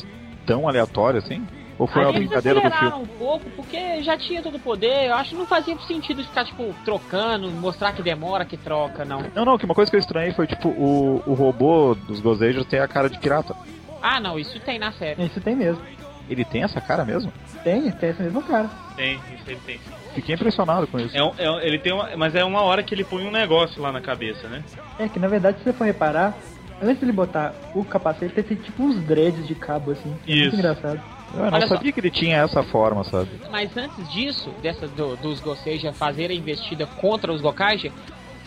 [0.44, 1.46] tão aleatório assim?
[1.82, 2.94] Ou foi Aí uma eles brincadeira do filme?
[2.94, 5.08] um pouco, porque já tinha todo o poder.
[5.08, 9.24] Eu acho que não fazia sentido ficar, tipo, trocando, mostrar que demora, que troca, não.
[9.34, 12.64] Não, não, que uma coisa que eu estranhei foi tipo, o, o robô dos gozejos
[12.66, 13.56] tem a cara de pirata.
[14.00, 15.24] Ah, não, isso tem na série.
[15.24, 15.82] Isso tem mesmo.
[16.30, 17.32] Ele tem essa cara mesmo?
[17.64, 18.70] Tem, tem essa mesma cara.
[18.94, 19.80] Tem, isso ele tem.
[20.14, 21.16] Fiquei impressionado com isso.
[21.16, 23.30] É um- é um- ele tem uma, mas é uma hora que ele põe um
[23.32, 24.62] negócio lá na cabeça, né?
[25.00, 26.38] É que na verdade, se você for reparar,
[26.80, 30.16] antes de ele botar o capacete, ele tem tipo uns dreads de cabo assim.
[30.28, 30.42] É Isso.
[30.42, 31.00] muito engraçado.
[31.34, 31.76] Eu não Olha só.
[31.76, 33.28] sabia que ele tinha essa forma, sabe?
[33.50, 37.90] Mas antes disso, dessa, do- dos Goseja fazerem a investida contra os Gokaija,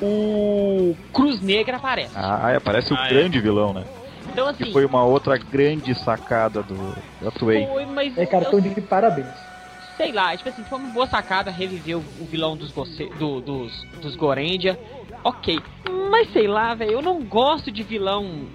[0.02, 2.14] o Cruz Negra aparece.
[2.16, 3.10] Ah, é, parece o Ah, é.
[3.10, 3.86] grande vilão, né?
[4.32, 7.66] então, Que assim, foi uma outra grande sacada do da Toei.
[7.66, 9.34] foi, mas É, cara, eu de parabéns.
[9.98, 13.42] sei lá, tipo assim, foi uma boa sacada reviver o, o vilão dos, Gose, do,
[13.42, 13.72] dos,
[14.02, 14.78] dos Gorendia.
[15.24, 15.58] Ok,
[16.12, 18.48] mas sei lá, velho, eu não gosto de vilão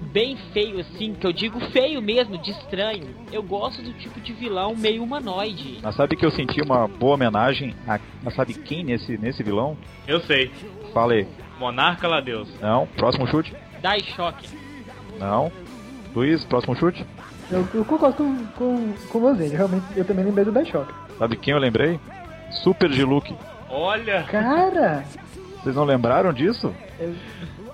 [0.00, 3.14] bem feio assim, que eu digo feio mesmo, de estranho.
[3.32, 5.78] Eu gosto do tipo de vilão meio humanoide.
[5.82, 9.76] Mas sabe que eu senti uma boa homenagem a, a sabe quem nesse, nesse vilão?
[10.06, 10.50] Eu sei.
[10.94, 11.26] Falei,
[11.58, 12.48] Monarca lá Deus.
[12.60, 13.54] não, próximo chute?
[13.82, 14.48] Dai choque.
[15.18, 15.50] Não.
[16.14, 17.04] Luiz, próximo chute?
[17.50, 20.92] Eu, eu concordo com, com, com você, realmente eu também lembrei do Bioshock.
[21.18, 21.98] Sabe quem eu lembrei?
[22.50, 23.34] Super G-Luke.
[23.70, 24.22] Olha!
[24.24, 25.04] Cara,
[25.62, 26.72] Vocês não lembraram disso?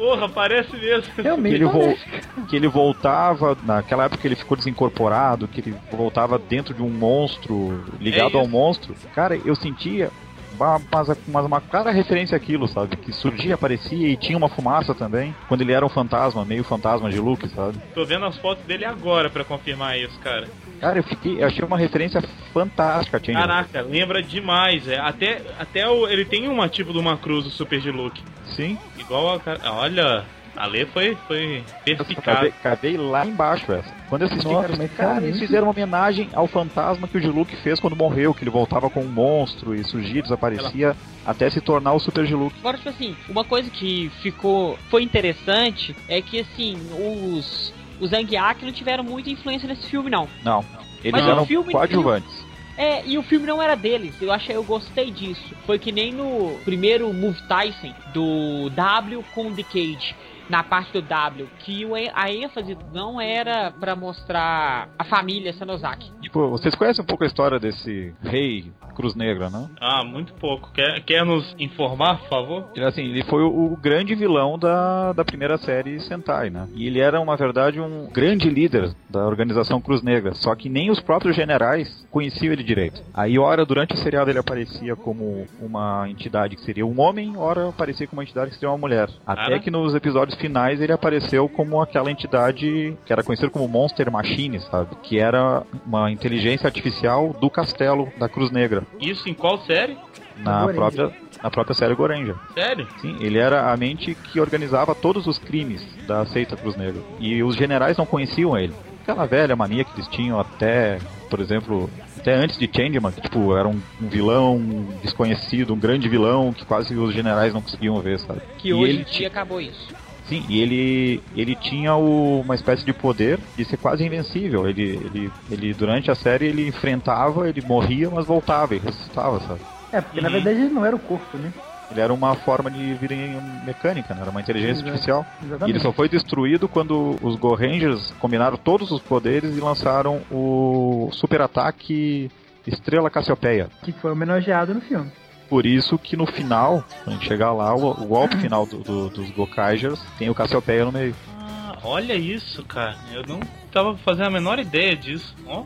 [0.04, 1.14] Porra, parece mesmo.
[1.14, 1.54] Que realmente.
[1.54, 2.46] ele, vol parece.
[2.48, 6.90] que ele voltava, naquela época que ele ficou desincorporado, que ele voltava dentro de um
[6.90, 8.94] monstro, ligado É ao monstro.
[9.14, 10.10] Cara, eu sentia
[10.58, 12.96] mas, mas uma clara referência àquilo, sabe?
[12.96, 15.34] Que surgia, aparecia e tinha uma fumaça também.
[15.48, 17.78] Quando ele era um fantasma, meio fantasma de Luke, sabe?
[17.94, 20.48] Tô vendo as fotos dele agora pra confirmar isso, cara.
[20.80, 23.38] Cara, eu fiquei, eu achei uma referência fantástica, Change.
[23.38, 24.86] Caraca, lembra demais.
[24.88, 24.98] É.
[24.98, 28.22] Até, até o, ele tem uma tipo de uma cruz do Super de Luke.
[28.54, 29.60] Sim, Igual a cara.
[29.72, 30.24] Olha,
[30.56, 32.28] a Lê foi, foi eu perspicaz.
[32.28, 33.92] acabei, acabei lá embaixo essa.
[34.08, 37.56] Quando eu assisti, Nossa, cara, cara, eles fizeram uma homenagem ao fantasma que o G-Luke
[37.56, 41.92] fez quando morreu, que ele voltava com um monstro e surgia, desaparecia, até se tornar
[41.92, 42.56] o Super G-Luke.
[42.60, 44.78] Agora, tipo assim, uma coisa que ficou.
[44.88, 47.72] foi interessante é que assim, os.
[48.00, 50.28] Os Zangiak não tiveram muita influência nesse filme, não.
[50.42, 50.64] Não,
[51.02, 52.44] eles Mas eram o filme coadjuvantes.
[52.76, 54.20] É, e o filme não era deles.
[54.20, 55.54] Eu achei, eu gostei disso.
[55.64, 60.16] Foi que nem no primeiro Move Tyson do W com The Cage.
[60.48, 66.12] Na parte do W, que a ênfase não era pra mostrar a família Sanozaki.
[66.20, 69.68] Tipo, vocês conhecem um pouco a história desse rei Cruz Negra, não?
[69.80, 70.70] Ah, muito pouco.
[70.72, 72.64] Quer, quer nos informar, por favor?
[72.74, 76.68] Ele, assim, ele foi o, o grande vilão da, da primeira série Sentai, né?
[76.74, 80.90] E ele era, na verdade, um grande líder da organização Cruz Negra, só que nem
[80.90, 83.02] os próprios generais conheciam ele direito.
[83.12, 87.68] Aí, ora, durante o seriado ele aparecia como uma entidade que seria um homem, ora
[87.68, 89.08] aparecia como uma entidade que seria uma mulher.
[89.26, 89.58] Até Ah.
[89.58, 94.60] que nos episódios finais ele apareceu como aquela entidade que era conhecida como Monster Machine,
[94.60, 94.94] sabe?
[95.02, 99.96] Que era uma inteligência artificial do castelo da Cruz Negra, Isso em qual série?
[100.36, 101.12] na própria,
[101.42, 102.34] na própria série Goranger.
[102.54, 102.86] Sério?
[103.00, 107.00] Sim, ele era a mente que organizava todos os crimes da seita Cruz Negra.
[107.18, 108.74] E os generais não conheciam ele.
[109.02, 113.54] Aquela velha mania que eles tinham até, por exemplo, até antes de Changeman, que tipo,
[113.54, 114.58] era um, um vilão
[115.02, 118.40] desconhecido, um grande vilão que quase os generais não conseguiam ver, sabe?
[118.58, 119.94] Que E hoje ele em dia acabou isso.
[120.24, 124.66] Sim, e ele, ele tinha o- uma espécie de poder de ser quase invencível.
[124.66, 129.60] Ele, ele, ele, durante a série, ele enfrentava, ele morria, mas voltava e ressuscitava, sabe?
[129.92, 131.52] É, porque na verdade ele não era o corpo, né?
[131.90, 133.14] Ele era uma forma de vida
[133.62, 134.22] mecânica, né?
[134.22, 134.88] era uma inteligência Exato.
[134.88, 135.26] artificial.
[135.40, 135.80] E ele Exatamente.
[135.82, 141.42] só foi destruído quando os Go Rangers combinaram todos os poderes e lançaram o super
[141.42, 142.30] ataque
[142.66, 143.68] Estrela Cassiopeia.
[143.82, 145.10] Que foi homenageado no filme.
[145.54, 148.78] Por isso que no final, quando a gente chegar lá, o, o golpe final do-
[148.78, 151.14] do- dos Gokaigers tem o Cassiopeia no meio.
[151.40, 152.96] Ah, olha isso, cara.
[153.12, 153.38] Eu não
[153.70, 155.32] tava fazendo a menor ideia disso.
[155.46, 155.62] Ó,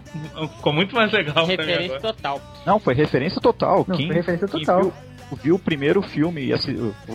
[0.57, 2.39] ficou muito mais legal Referência total.
[2.66, 3.86] Não, foi referência total.
[3.89, 4.82] Não, quem, foi referência quem total.
[4.82, 4.93] viu,
[5.43, 6.59] viu o primeiro filme, e a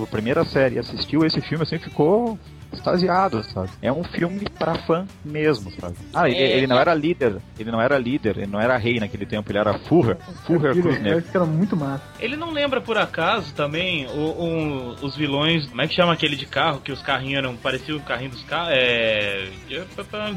[0.10, 2.40] primeira série e assistiu esse filme, assim, ficou
[2.74, 3.70] extasiado, sabe?
[3.82, 5.96] É um filme pra fã mesmo, sabe?
[6.14, 8.78] Ah, ele, É, ele não é- era líder, ele não era líder, ele não era
[8.78, 11.20] rei naquele tempo, ele era Furrer, Furrer Aquilo, Cruz Negra.
[11.20, 12.04] Isso era muito massa.
[12.20, 15.66] Ele não lembra por acaso também o, o- os vilões.
[15.68, 16.80] Como é que chama aquele de carro?
[16.82, 17.56] Que os carrinhos eram.
[17.56, 18.70] Pareciam o carrinho dos carros.
[18.74, 19.48] É.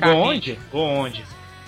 [0.00, 0.58] Goonde?
[0.70, 1.24] Goonde.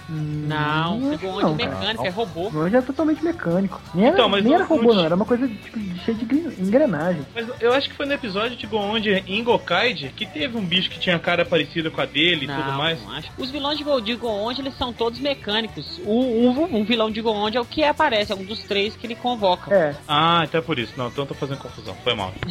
[0.09, 1.96] Não, Hum, pegou não, cara.
[2.04, 2.48] é robô.
[2.54, 3.78] Hoje é totalmente mecânico.
[3.94, 5.04] Nem era, Então, mas nem não- era robô, não não.
[5.04, 7.22] Era uma coisa tipo, cheia de gren- engrenagem.
[7.34, 10.88] Mas eu acho que foi no episódio de Goonde em Gokaide que teve um bicho
[10.88, 13.02] que tinha cara parecida com a dele e tudo Não, mais.
[13.02, 13.28] não acho.
[13.36, 16.00] Os vilões de Go- de Goonde, eles são todos mecânicos.
[16.06, 19.06] O, um, um vilão de Goonde é o que aparece, é um dos três que
[19.06, 19.74] ele convoca.
[19.74, 20.94] É, Ah, então é por isso.
[20.96, 21.94] Não, então eu tô fazendo confusão.
[22.02, 22.32] Foi mal.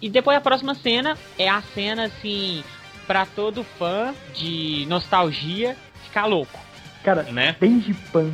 [0.00, 2.62] E depois a próxima cena é a cena, assim,
[3.06, 6.58] pra todo fã de nostalgia ficar louco.
[7.02, 7.56] cara, Né?
[7.60, 8.30] Denji Pan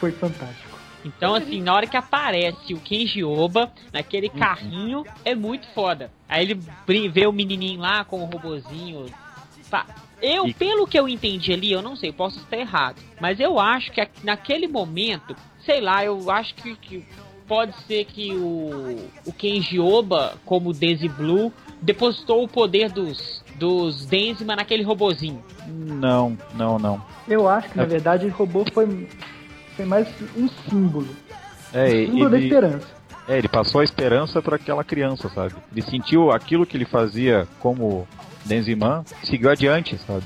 [0.00, 0.78] foi fantástico.
[1.04, 4.38] Então, assim, na hora que aparece o Kenji Oba naquele Uhum.
[4.38, 6.10] carrinho, é muito foda.
[6.28, 6.60] Aí ele
[7.08, 9.06] vê o menininho lá com o robozinho.
[10.20, 13.00] Eu, pelo que eu entendi ali, eu não sei, posso estar errado.
[13.20, 17.06] Mas eu acho que naquele momento, sei lá, eu acho que, que
[17.48, 18.96] pode ser que o,
[19.26, 25.42] o Kenji Oba, como Daisy Blue, depositou o poder dos, dos Denzima naquele robozinho.
[25.66, 27.02] Não, não, não.
[27.26, 27.86] Eu acho que, na É.
[27.86, 29.08] verdade, o robô foi,
[29.76, 31.08] foi mais um símbolo.
[31.72, 32.86] É, um símbolo da ele, esperança.
[33.28, 35.54] é, ele passou a esperança para aquela criança, sabe?
[35.72, 38.06] Ele sentiu aquilo que ele fazia como
[38.44, 40.24] Denziman, seguiu adiante, sabe?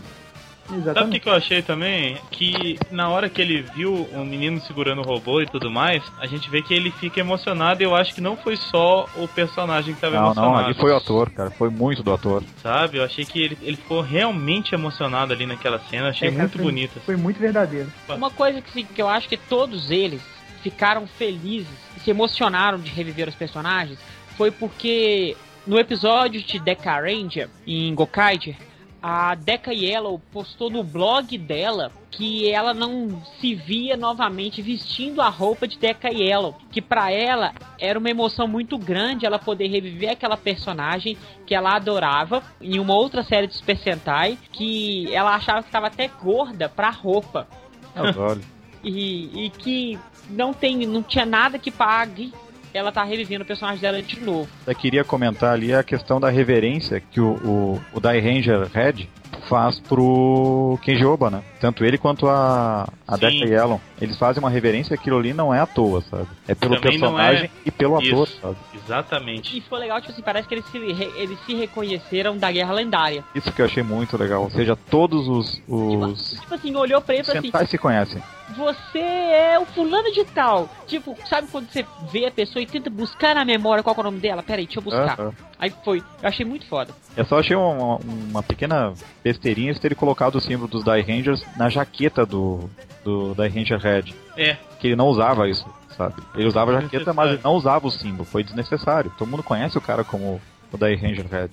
[0.73, 1.21] Sabe o que, Exatamente.
[1.21, 2.17] que eu achei também?
[2.31, 6.27] Que na hora que ele viu o menino segurando o robô e tudo mais, a
[6.27, 9.95] gente vê que ele fica emocionado e eu acho que não foi só o personagem
[9.95, 10.53] que tava Não, emocionado.
[10.55, 12.43] não, ali foi o ator, cara, foi muito do ator.
[12.63, 12.99] Sabe?
[12.99, 16.63] Eu achei que ele, ele ficou realmente emocionado ali naquela cena, achei É, muito foi-
[16.63, 17.01] bonita.
[17.01, 17.93] Foi muito verdadeiro.
[18.09, 20.23] Uma coisa que, sim, que eu acho que todos eles
[20.63, 23.99] ficaram felizes e se emocionaram de reviver os personagens
[24.39, 28.57] foi porque no episódio de Deca Ranger em Gokaiger,
[29.03, 35.29] a Deca Yellow postou no blog dela que ela não se via novamente vestindo a
[35.29, 40.13] roupa de Deca Yellow, que pra ela era uma emoção muito grande ela poder reviver
[40.13, 45.63] aquela personagem que ela adorava em uma outra série de Super Sentai, que ela achava
[45.63, 47.49] que estava até gorda pra roupa
[47.97, 48.43] Olha.
[48.85, 49.99] e, e que
[50.31, 52.33] não tem não tinha nada que pague
[52.75, 54.49] ela tá revivendo o personagem dela de novo.
[54.67, 59.09] Eu queria comentar ali a questão da reverência que o, o, o Dai Ranger Red
[59.49, 61.43] faz pro Kenji Oba, né?
[61.61, 63.17] Tanto ele quanto a, a.
[63.17, 66.27] Deca e Ellen, eles fazem uma reverência, aquilo ali não é à toa, sabe?
[66.47, 68.39] É pelo Também não personagem é- e pelo ator, Isso.
[68.41, 68.57] sabe?
[68.75, 69.57] Exatamente.
[69.57, 72.73] E ficou legal, tipo assim, parece que eles se, re- eles se reconheceram da Guerra
[72.75, 73.25] Lendária.
[73.35, 74.43] Isso que eu achei muito legal.
[74.43, 78.23] Ou seja, todos os, os Tipo assim, olhou pra ele e falou assim, se conhecem.
[78.57, 80.69] Você é o fulano de tal.
[80.87, 84.05] Tipo, sabe quando você vê a pessoa e tenta buscar na memória qual é o
[84.05, 84.43] nome dela?
[84.43, 85.19] Pera aí, deixa eu buscar.
[85.19, 85.33] Aham.
[85.59, 85.99] Aí foi.
[85.99, 86.93] Eu achei muito foda.
[87.17, 88.93] Eu só achei uma, uma pequena
[89.23, 92.69] besteirinha eles terem colocado o símbolo dos Die Rangers na jaqueta do,
[93.05, 94.15] do Die Ranger Red.
[94.37, 94.57] É.
[94.81, 95.65] Que ele não usava isso,
[95.97, 96.23] sabe?
[96.35, 98.25] Ele usava a jaqueta, mas ele não usava o símbolo.
[98.25, 99.13] Foi desnecessário.
[99.17, 100.41] Todo mundo conhece o cara como
[100.73, 101.51] o Die Ranger Red.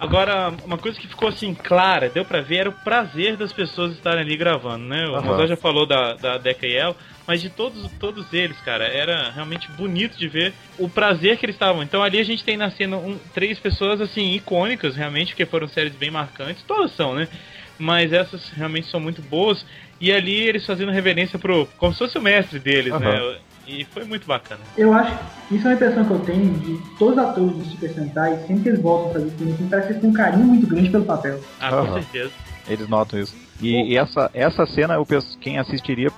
[0.00, 3.92] Agora, uma coisa que ficou assim clara, deu pra ver, era o prazer das pessoas
[3.92, 5.06] estarem ali gravando, né?
[5.06, 5.20] O.
[5.20, 6.96] Mozart já falou da, da Deca e El,
[7.26, 11.54] mas de todos, todos eles, cara, era realmente bonito de ver o prazer que eles
[11.54, 11.82] estavam.
[11.82, 15.68] Então ali a gente tem na cena um, três pessoas, assim, icônicas, realmente, porque foram
[15.68, 16.62] séries bem marcantes.
[16.62, 17.28] Todas são, né?
[17.78, 19.66] Mas essas realmente são muito boas.
[20.00, 21.66] E ali eles fazendo reverência pro.
[21.76, 23.00] como se fosse o mestre deles, Aham.
[23.00, 23.38] né?
[23.66, 24.60] E foi muito bacana.
[24.76, 25.16] Eu acho,
[25.50, 28.62] isso é uma impressão que eu tenho de todos os atores do Super Sentai, sempre
[28.62, 30.90] que eles voltam a fazer filme, assim, parece que eles têm um carinho muito grande
[30.90, 31.40] pelo papel.
[31.60, 31.94] Ah, com Aham.
[31.94, 32.32] certeza.
[32.68, 33.34] Eles notam isso.
[33.60, 36.10] E, e essa, essa cena, eu penso, quem assistiria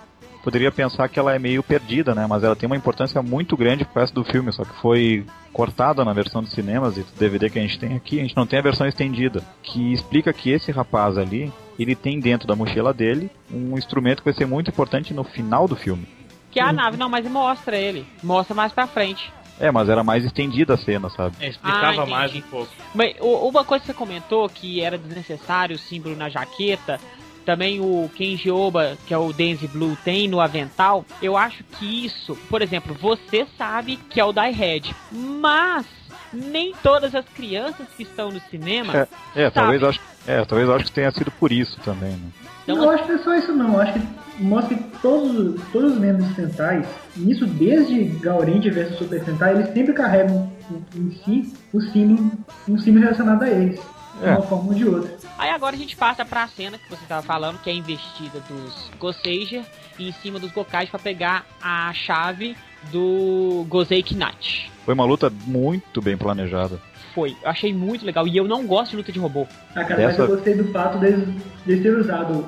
[0.43, 2.27] poderia pensar que ela é meio perdida, né?
[2.29, 6.05] Mas ela tem uma importância muito grande pro resto do filme, só que foi cortada
[6.05, 8.47] na versão dos cinemas e do DVD que a gente tem aqui, a gente não
[8.47, 12.93] tem a versão estendida, que explica que esse rapaz ali, ele tem dentro da mochila
[12.93, 16.07] dele um instrumento que vai ser muito importante no final do filme.
[16.53, 18.07] Que é a nave, não, mas mostra ele.
[18.23, 19.33] Mostra mais pra frente.
[19.59, 21.37] É, mas era mais estendida a cena, sabe?
[21.41, 22.71] É, explicava Ah, mais um pouco.
[22.95, 27.01] Mas uma coisa que você comentou que era desnecessário o símbolo na jaqueta,
[27.45, 31.05] também o Kenji Oba, que é o Denzi Blue, tem no avental.
[31.21, 35.87] Eu acho que isso, por exemplo, você sabe que é o Die Red, mas
[36.33, 39.09] nem todas as crianças que estão no cinema.
[39.35, 39.85] É, talvez Sabe.
[39.85, 42.31] eu acho, é, talvez eu acho que tenha sido por isso também, né?
[42.65, 45.93] Então, não, acho que é só isso não, eu acho que mostra que todos, todos
[45.93, 46.85] os membros dos Sentai,
[47.17, 50.51] isso desde Gaurendia vs Super Sentai, eles sempre carregam
[50.95, 52.31] em, em si o símbolo,
[52.69, 53.81] um símbolo relacionado a eles,
[54.21, 54.31] de É.
[54.33, 55.17] uma forma ou de outra.
[55.39, 58.41] Aí agora a gente passa pra cena que você tava falando, que é a investida
[58.49, 59.65] dos Goseiger
[59.99, 62.57] em cima dos Gokais pra pegar a chave
[62.91, 64.71] do Gosei Knight.
[64.85, 66.81] Foi uma luta muito bem planejada.
[67.15, 68.27] Foi, eu achei muito legal.
[68.27, 69.47] E eu não gosto de luta de robô.
[69.75, 71.29] Ah, cara, mas Dessa- eu gostei do fato deles,
[71.67, 72.47] deles terem usado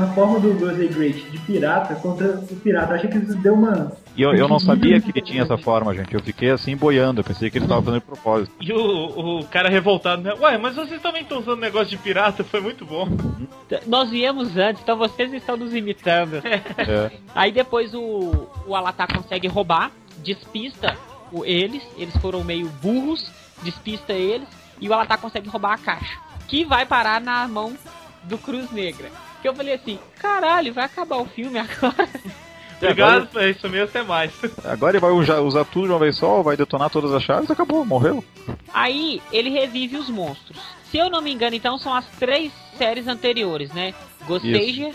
[0.00, 2.92] a forma do Rosé Great de pirata contra o pirata.
[2.92, 3.92] Eu achei que isso deu uma.
[4.14, 6.12] E eu, eu não sabia que ele tinha essa forma, gente.
[6.12, 8.52] Eu fiquei assim boiando, eu pensei que ele estava fazendo de propósito.
[8.60, 10.34] E o, o cara revoltado, né?
[10.38, 13.08] Ué, mas vocês também estão usando negócio de pirata, foi muito bom.
[13.86, 16.42] Nós viemos antes, então vocês estão nos imitando.
[16.44, 17.10] É.
[17.34, 19.90] Aí depois o, o Alatar consegue roubar,
[20.22, 20.94] despista
[21.32, 23.30] o, eles, eles foram meio burros,
[23.62, 24.48] despista eles,
[24.80, 26.18] e o Alatar consegue roubar a caixa.
[26.48, 27.76] Que vai parar na mão
[28.24, 29.10] do Cruz Negra.
[29.40, 32.08] Que eu falei assim, caralho, vai acabar o filme agora.
[32.82, 34.32] Obrigado, é isso mesmo, até mais.
[34.64, 37.84] Agora ele vai usar, tudo de uma vez só, vai detonar todas as chaves, acabou,
[37.84, 38.24] morreu.
[38.74, 40.60] Aí ele revive os monstros.
[40.90, 43.94] Se eu não me engano, então são as três séries anteriores, né?
[44.26, 44.94] Gostager,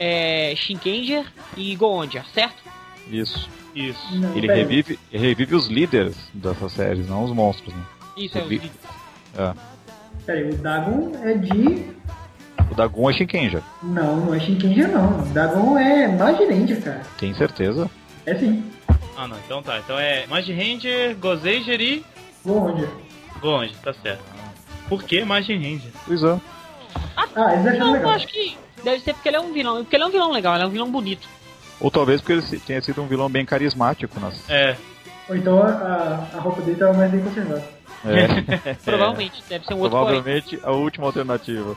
[0.00, 1.26] é, Shinkenger
[1.58, 2.62] e Goondia, certo?
[3.10, 3.48] Isso.
[3.74, 4.16] Isso.
[4.16, 7.82] Não, Ele revive, revive os líderes dessas séries, não os monstros, né?
[8.16, 8.76] Isso é Revi- líderes.
[9.38, 9.52] É.
[10.24, 11.96] Pera aí, o Dagon é de.
[12.70, 15.20] O Dagon é Shinkenja, Não, não é Shinkenger não.
[15.20, 17.02] O Dagon é Magirendia, cara.
[17.18, 17.88] tem certeza?
[18.24, 18.64] É sim.
[19.16, 19.78] Ah, não, então tá.
[19.78, 22.04] Então é Magi Ranger, Gozager e
[22.44, 22.88] Goondia.
[23.40, 24.22] Gonja, tá certo.
[24.88, 25.90] Por que Magi Ranger?
[26.06, 26.40] Pois é.
[27.16, 28.10] Ah, eles acharam Não, legal.
[28.10, 29.76] eu acho que deve ser porque ele é um vilão.
[29.84, 31.28] Porque ele é um vilão legal, ele é um vilão bonito.
[31.80, 34.48] Ou talvez porque ele tenha sido um vilão bem carismático nas.
[34.50, 34.76] É.
[35.28, 37.75] Ou então a, a, a roupa dele tava mais bem conservada.
[38.04, 38.74] É.
[38.84, 39.98] Provavelmente, deve ser um outro.
[39.98, 41.76] Provavelmente a última alternativa.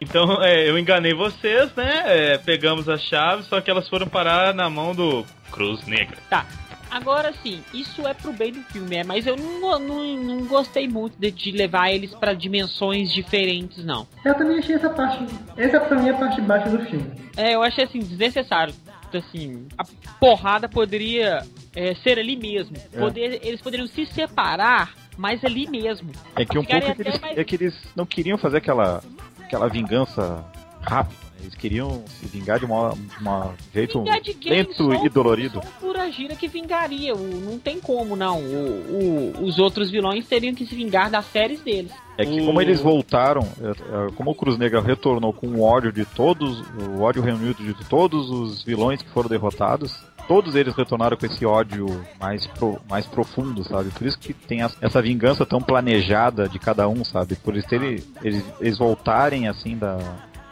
[0.00, 2.02] Então, é, eu enganei vocês, né?
[2.06, 6.16] É, pegamos as chaves, só que elas foram parar na mão do Cruz Negra.
[6.28, 6.46] Tá.
[6.90, 10.88] Agora sim, isso é pro bem do filme, é, mas eu não, não, não gostei
[10.88, 14.06] muito de, de levar eles pra dimensões diferentes, não.
[14.24, 15.24] Eu também achei essa parte.
[15.56, 17.10] Essa pra mim é a parte baixa do filme.
[17.36, 18.74] É, eu achei assim, desnecessário.
[19.12, 19.84] Assim, a
[20.20, 21.42] porrada poderia
[21.74, 22.76] é, ser ali mesmo.
[22.98, 26.10] Poder, eles poderiam se separar, mas ali mesmo.
[26.34, 29.02] É que um pouco é que, eles, mais- é que eles não queriam fazer aquela,
[29.40, 30.44] aquela vingança
[30.82, 31.25] rápido.
[31.40, 35.60] Eles queriam se vingar de uma, de uma jeito Vingar de lento Só e dolorido.
[35.62, 37.14] Só o Puragira que vingaria.
[37.14, 38.40] O, não tem como, não.
[38.40, 41.92] O, o- os outros vilões teriam que se vingar das séries deles.
[42.18, 45.92] É que como eles voltaram, é, é, como o Cruz Negra retornou com o ódio
[45.92, 46.62] de todos,
[46.96, 49.94] o ódio reunido de todos os vilões que foram derrotados,
[50.26, 51.84] todos eles retornaram com esse ódio
[52.18, 53.90] mais, pro- mais profundo, sabe?
[53.90, 57.36] Por isso que tem essa vingança tão planejada de cada um, sabe?
[57.36, 59.98] Por isso ele, eles, eles voltarem assim da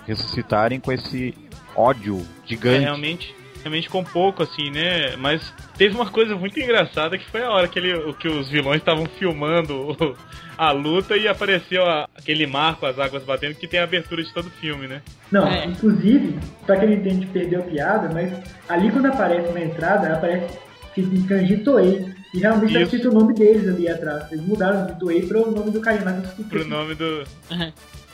[0.06, 1.34] ressuscitarem com esse
[1.76, 2.80] ódio É, gigante.
[2.84, 5.16] realmente, realmente com pouco, assim, né?
[5.16, 8.48] Mas teve uma coisa muito engraçada que foi a hora que, ele, o- que os
[8.48, 10.16] vilões estavam filmando o-
[10.56, 14.22] a luta e apareceu a- aquele mar com as águas batendo que tem a abertura
[14.22, 15.02] de todo o filme, né?
[15.32, 15.64] Não, É.
[15.66, 18.30] inclusive, pra quem entende, perdeu a piada, mas
[18.68, 22.14] ali quando aparece na entrada, aparece escrito em kanji Toei.
[22.32, 22.96] E realmente tá Isso.
[22.96, 24.30] escrito o nome deles ali atrás.
[24.32, 26.48] Eles mudaram de Toei pro nome do Tsukuki.
[26.50, 27.24] Pro nome do.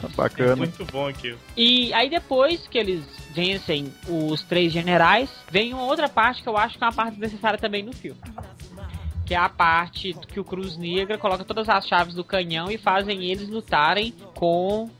[0.00, 0.56] Tá É bacana.
[0.56, 1.38] muito bom aquilo.
[1.56, 6.56] E aí depois que eles vencem os três generais, vem uma outra parte que eu
[6.56, 8.18] acho que é uma parte necessária também no filme.
[9.26, 12.76] Que é a parte que o Cruz Negra coloca todas as chaves do canhão e
[12.78, 14.90] fazem eles lutarem com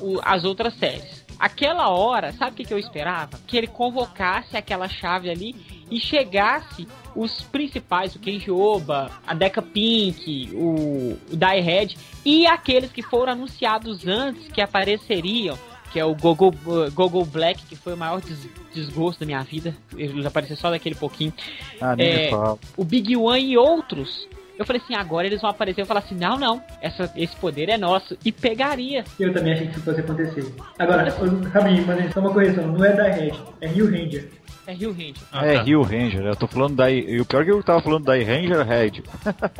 [0.00, 1.24] o- as outras séries.
[1.38, 3.38] Aquela hora, sabe o que, que eu esperava?
[3.46, 5.54] Que ele convocasse aquela chave ali
[5.90, 11.88] e chegasse os principais, o Kenji Oba, a Deca Pink, o, o Die Red
[12.24, 15.58] e aqueles que foram anunciados antes que apareceriam,
[15.92, 16.52] que é o Gogo,
[16.92, 19.74] Gogo Black, que foi o maior des- desgosto da minha vida.
[19.96, 21.32] Ele apareceu só daquele pouquinho.
[21.80, 22.30] Ah, É.
[22.76, 24.28] O Big One e outros.
[24.58, 25.82] Eu falei assim, agora eles vão aparecer.
[25.82, 28.16] Eu falei assim, não, não, essa, esse poder é nosso.
[28.24, 29.04] E pegaria.
[29.20, 30.54] Eu também achei que isso fosse acontecer.
[30.78, 31.14] Agora,
[31.52, 34.30] rapidinho, mas só uma correção, não é da Red, é Rio Ranger.
[34.66, 35.22] É Rio Ranger.
[35.30, 35.62] Ah, é tá.
[35.62, 36.90] Rio Ranger, eu tô falando da.
[36.90, 39.02] E o pior é que eu tava falando da Ranger Red.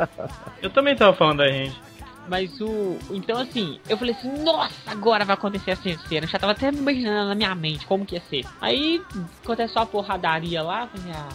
[0.61, 1.81] Eu também tava falando da gente.
[2.29, 2.99] Mas o.
[3.11, 6.27] Então assim, eu falei assim, nossa, agora vai acontecer essa cena.
[6.27, 8.45] Eu já tava até imaginando na minha mente como que ia ser.
[8.61, 9.01] Aí
[9.45, 11.29] acontece só a porradaria lá, falei, ah,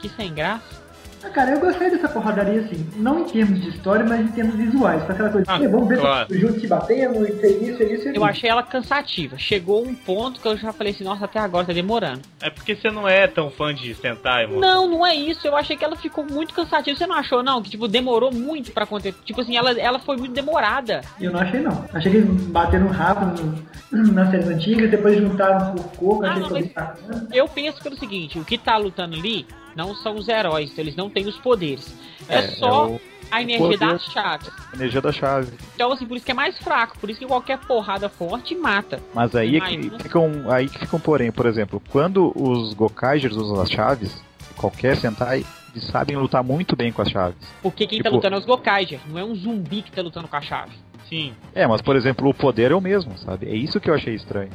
[0.00, 0.87] que sem graça.
[1.22, 4.54] Ah, cara, eu gostei dessa porradaria assim, não em termos de história, mas em termos
[4.54, 5.02] visuais.
[5.04, 6.28] Com aquela coisa, Ah, "Eh, vamos ver claro.
[6.28, 9.36] se juntos se batendo, e fez isso, fez isso, fez Eu isso." achei ela cansativa.
[9.36, 12.20] Chegou um ponto que eu já falei assim, nossa, até agora tá demorando.
[12.40, 14.60] É porque você não é tão fã de Sentai, moço.
[14.60, 15.46] Não, não é isso.
[15.46, 16.96] Eu achei que ela ficou muito cansativa.
[16.96, 17.60] Você não achou, não?
[17.62, 19.14] Que, tipo, demorou muito pra acontecer.
[19.24, 21.00] Tipo assim, ela, ela foi muito demorada.
[21.20, 21.84] Eu não achei não.
[21.92, 23.54] Achei que eles bateram rápido
[23.90, 27.38] nas séries antigas, depois juntaram por corpo, Ah, achei não, que foi.
[27.38, 29.46] Eu penso pelo seguinte, o que tá lutando ali
[29.78, 31.94] não são os heróis, eles não têm os poderes.
[32.28, 33.00] É, só é o-
[33.30, 33.78] a energia poder.
[33.78, 34.50] das chaves.
[34.74, 35.52] energia da chave.
[35.74, 39.00] Então, assim, por isso que é mais fraco, por isso que qualquer porrada forte mata.
[39.14, 42.74] Mas aí é que fica um, aí que fica um porém, por exemplo, quando os
[42.74, 44.20] Gokaigers usam as chaves,
[44.56, 47.36] qualquer Sentai, eles sabem lutar muito bem com as chaves.
[47.62, 50.26] Porque quem tá Tipo- lutando é os Gokaiger, não é um zumbi que tá lutando
[50.26, 50.72] com a chave.
[51.08, 51.32] Sim.
[51.54, 53.46] É, mas por exemplo, o poder é o mesmo, sabe?
[53.48, 54.50] É isso que eu achei estranho.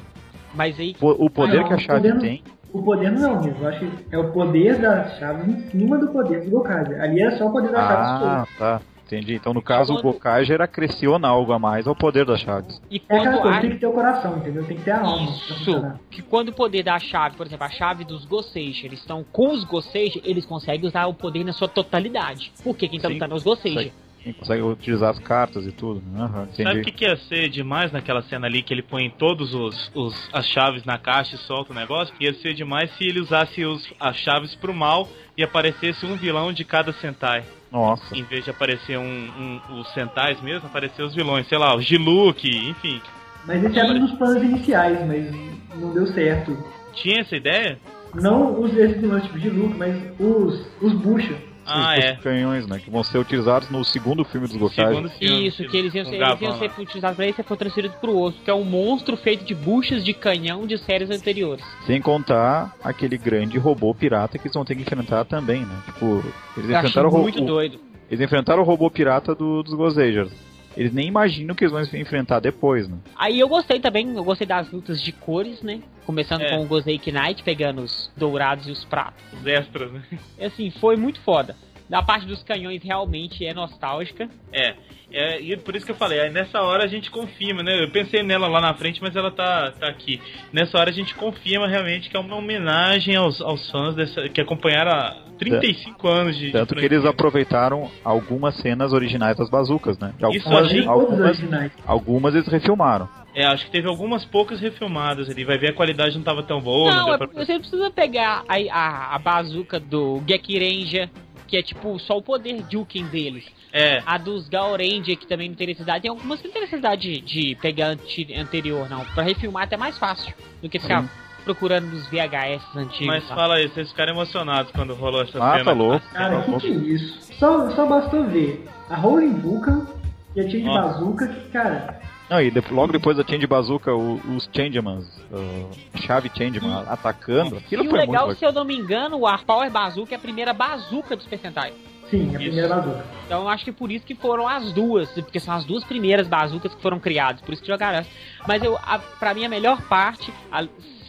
[0.54, 2.44] Mas aí, O, o poder Ah, não, que a chave tem,
[2.74, 5.70] O poder não é o mesmo, eu acho que é o poder das chaves em
[5.70, 7.00] cima do poder do Gokaiger.
[7.00, 8.82] Ali era só o poder das chaves Ah, tá.
[9.06, 9.36] Entendi.
[9.36, 12.82] Então, no caso, o Quando- Gokaiger acresciona algo a mais ao poder das chaves.
[12.90, 13.62] e É aquela quando coisa, a...
[13.62, 14.66] tem que ter o coração, entendeu?
[14.66, 17.70] Tem que ter a alma Isso, que quando o poder da chave, por exemplo, a
[17.70, 21.68] chave dos Goseiger, eles estão com os Goseiger, eles conseguem usar o poder na sua
[21.68, 22.52] totalidade.
[22.64, 23.92] Porque quem tá Sim, lutando é os Goseiger.
[24.24, 26.02] Quem consegue utilizar as cartas e tudo.
[26.18, 26.64] Aham, entendi.
[26.64, 29.92] Sabe o que, que ia ser demais naquela cena ali que ele põe todos os,
[29.94, 32.14] os as chaves na caixa e solta o negócio?
[32.22, 36.54] Ia ser demais se ele usasse os, as chaves pro mal e aparecesse um vilão
[36.54, 37.44] de cada Sentai.
[37.70, 38.16] Nossa.
[38.16, 41.82] Em vez de aparecer um, um- os Sentais mesmo, aparecer os vilões, sei lá, o
[41.82, 43.02] Giluk, enfim.
[43.46, 45.30] Mas esse era um dos planos iniciais, mas
[45.76, 46.58] não deu certo.
[46.94, 47.78] Tinha essa ideia?
[48.14, 51.36] Não os esses vilões tipo de Luke, mas os, os Bucha.
[51.66, 52.16] Ah, os é.
[52.16, 52.80] canhões, né?
[52.80, 55.10] Que vão ser utilizados no segundo filme dos filme.
[55.22, 56.74] Isso, que eles iam ser, o eles iam ser lá.
[56.80, 60.04] utilizados pra isso e foi transferido pro osso, que é um monstro feito de buchas
[60.04, 61.64] de canhão de séries anteriores.
[61.86, 65.76] Sem contar aquele grande robô pirata que eles vão ter que enfrentar também, né?
[65.86, 66.24] Tipo,
[66.58, 67.80] eles Eu enfrentaram o, muito o- doido.
[68.10, 70.32] eles enfrentaram o robô pirata do- dos Gozagers.
[70.76, 72.98] Eles nem imaginam que eles vão enfrentar depois, né?
[73.16, 75.82] Aí eu gostei também, eu gostei das lutas de cores, né?
[76.06, 76.50] Começando É.
[76.50, 79.24] com o Gozei Knight, pegando os dourados e os pratos.
[79.34, 80.02] Os extras, né?
[80.40, 81.56] E, assim, foi muito foda.
[81.90, 84.28] Da parte dos canhões realmente é nostálgica.
[84.52, 84.74] É,
[85.12, 87.84] é, e por isso que eu falei, aí nessa hora a gente confirma, né?
[87.84, 90.20] Eu pensei nela lá na frente, mas ela tá, tá aqui.
[90.52, 94.42] Nessa hora a gente confirma realmente que é uma homenagem aos, aos fãs dessa, que
[94.42, 96.46] acompanharam há 35 anos de.
[96.48, 96.98] de Tanto que franquia.
[96.98, 100.14] eles aproveitaram algumas cenas originais das bazucas, né?
[100.18, 101.72] De Isso algumas, Todos algumas, originais.
[101.86, 103.08] algumas eles refilmaram.
[103.36, 105.44] É, acho que teve algumas poucas refilmadas ali.
[105.44, 106.94] Vai ver a qualidade não tava tão boa.
[106.94, 111.10] não, deu é pra- você precisa pegar a, a, a bazuca do Geki Ranger,
[111.48, 113.46] que é tipo só o poder Juken deles.
[113.72, 114.04] É.
[114.06, 116.04] A dos Gaoranger, que também não tem necessidade.
[116.04, 119.04] Tem algumas que não tem necessidade de, de pegar anti- anterior, não.
[119.16, 120.32] Pra refilmar é até mais fácil
[120.62, 121.04] do que ficar
[121.44, 123.08] procurando nos VHS antigos.
[123.08, 123.34] Mas tá?
[123.36, 125.66] fala aí, vocês ficaram emocionados quando rolou essa Ah, cena.
[125.66, 126.06] tá louco.
[126.14, 127.34] Cara, Tá que que é isso?
[127.34, 129.88] Só, só bastou ver a Rolling Vulcan
[130.36, 130.74] e a Change Ó.
[130.74, 132.00] Bazooka, que, cara,
[132.34, 135.70] Não, e de- logo depois da Change Bazooka, o- os Changemans, uh,
[136.02, 137.58] chave Changeman atacando.
[137.58, 140.16] Aquilo E o foi legal, muito se eu não me engano, o Ar Power Bazooka
[140.16, 141.74] é a primeira bazooka dos Super Sentai.
[142.10, 142.38] sim, a Isso.
[142.40, 143.06] primeira Bazooka.
[143.28, 146.28] Então eu acho que por isso que foram as duas, porque são as duas primeiras
[146.28, 148.10] bazucas que foram criadas, por isso que jogaram essa.
[148.48, 150.66] Mas eu, a, pra mim a melhor parte, a-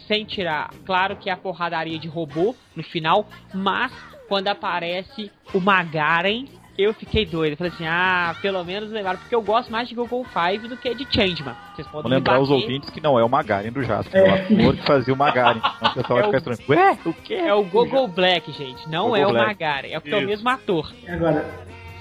[0.07, 3.91] sem tirar, claro que é a porradaria de robô no final, mas
[4.27, 6.45] quando aparece o Magaren,
[6.77, 7.53] eu fiquei doido.
[7.53, 10.77] Eu falei assim, ah, pelo menos levaram, porque eu gosto mais de Google Five do
[10.77, 11.55] que de Changeman.
[11.75, 14.29] Vocês podem Vou lembrar os ouvintes que não é o Magaren do Jasper, É.
[14.29, 15.59] o ator que fazia o Magaren.
[15.81, 16.69] Então o pessoal É vai o- ficar estranho.
[16.79, 17.33] Ué, o quê?
[17.35, 19.47] É o Google Black, gente, não Google é o Black.
[19.47, 20.91] Magaren, é porque é o mesmo ator.
[21.07, 21.45] Agora,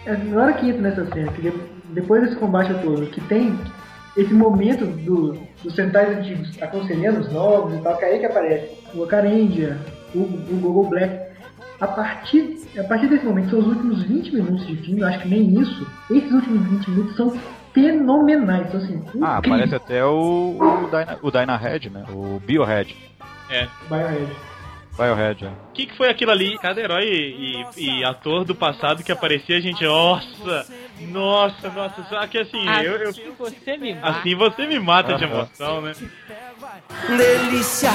[0.07, 1.33] na hora que entra nessa cena,
[1.91, 3.59] depois desse combate todo, que tem
[4.17, 8.27] esse momento do, dos Sentais antigos aconselhando os novos e tal, que é aí que
[8.27, 9.77] aparece o Akarendia,
[10.15, 11.24] o, o Google Black.
[11.81, 15.21] A partir, a partir desse momento, são os últimos 20 minutos de filme, eu acho
[15.21, 15.87] que nem isso.
[16.11, 17.41] Esses últimos 20 minutos são
[17.73, 19.39] fenomenais, são assim, Ah, incríveis.
[19.39, 22.05] aparece até o, o, Dyna, o Dynahead, né?
[22.11, 22.97] O Biohead.
[23.89, 24.33] Biohead.
[24.97, 25.49] Biohead, é.
[25.49, 26.57] O que, que foi aquilo ali?
[26.59, 30.67] Cada herói e, e- e ator do passado que aparecia, a gente, nossa,
[31.11, 32.05] nossa, nossa.
[32.09, 34.09] Só que assim, eu, eu- Assim você me mata.
[34.21, 35.93] assim você me mata de emoção, né?
[37.09, 37.91] Delícia,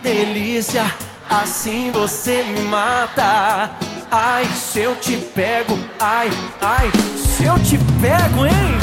[0.00, 0.82] delícia,
[1.28, 3.70] assim você me mata.
[4.10, 6.28] Ai, se eu te pego, ai,
[6.60, 8.74] ai, se eu te pego, hein?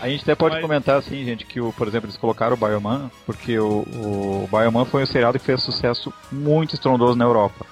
[0.00, 2.56] A gente até pode Mas- comentar assim, gente, que o, por exemplo, eles colocaram o
[2.56, 7.66] Bioman, porque o, o Bioman foi um seriado que fez sucesso muito estrondoso na Europa.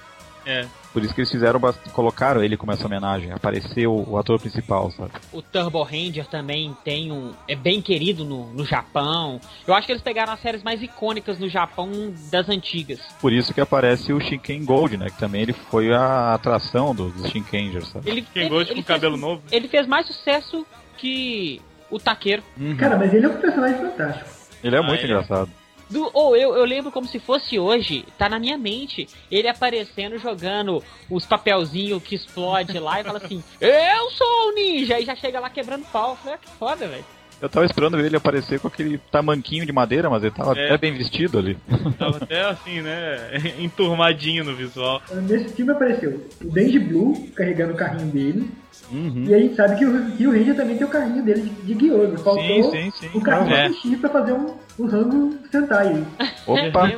[0.45, 0.65] É.
[0.93, 1.59] Por isso que eles fizeram
[1.91, 5.11] colocaram ele como essa homenagem, apareceu o ator principal, sabe?
[5.33, 7.33] O Turbo Ranger também tem um.
[7.47, 9.41] é bem querido no, no Japão.
[9.67, 11.89] Eu acho que eles pegaram as séries mais icônicas no Japão
[12.31, 12.99] das antigas.
[13.19, 15.07] Por isso que aparece o Shinken Gold, né?
[15.07, 18.09] Que também ele foi a atração dos, dos Shinkengers, sabe?
[18.09, 19.41] Ele, ele- gosta ele com cabelo fez, novo.
[19.51, 20.65] Ele fez mais sucesso
[20.97, 22.43] que o Taqueiro.
[22.77, 24.29] Cara, mas ele é um personagem fantástico.
[24.63, 25.03] Ele é Ah, muito é.
[25.05, 25.49] engraçado.
[25.89, 30.17] Do, ou eu, eu lembro como se fosse hoje, tá na minha mente, ele aparecendo
[30.17, 34.99] jogando os papelzinhos que explode lá e fala assim: Eu sou o ninja!
[34.99, 36.11] E já chega lá quebrando pau.
[36.11, 37.05] Eu falei, ah, que foda, velho.
[37.41, 40.67] Eu tava esperando ele aparecer com aquele tamanquinho de madeira, mas ele tava É.
[40.67, 41.57] até bem vestido ali.
[41.99, 43.53] Tava até assim, né?
[43.59, 45.01] Enturmadinho no visual.
[45.11, 46.11] Nesse filme apareceu
[46.41, 48.49] o Dandy Blue carregando o carrinho dele.
[48.91, 49.25] Uhum.
[49.27, 51.73] E a gente sabe que o Rio Ranger também tem o carrinho dele de, de
[51.73, 52.17] guioso.
[52.17, 53.09] Faltou Sim, sim, sim.
[53.13, 53.67] o carrinho É.
[53.69, 56.05] de xixi pra fazer um, um rango Sentai aí.
[56.45, 56.89] Opa!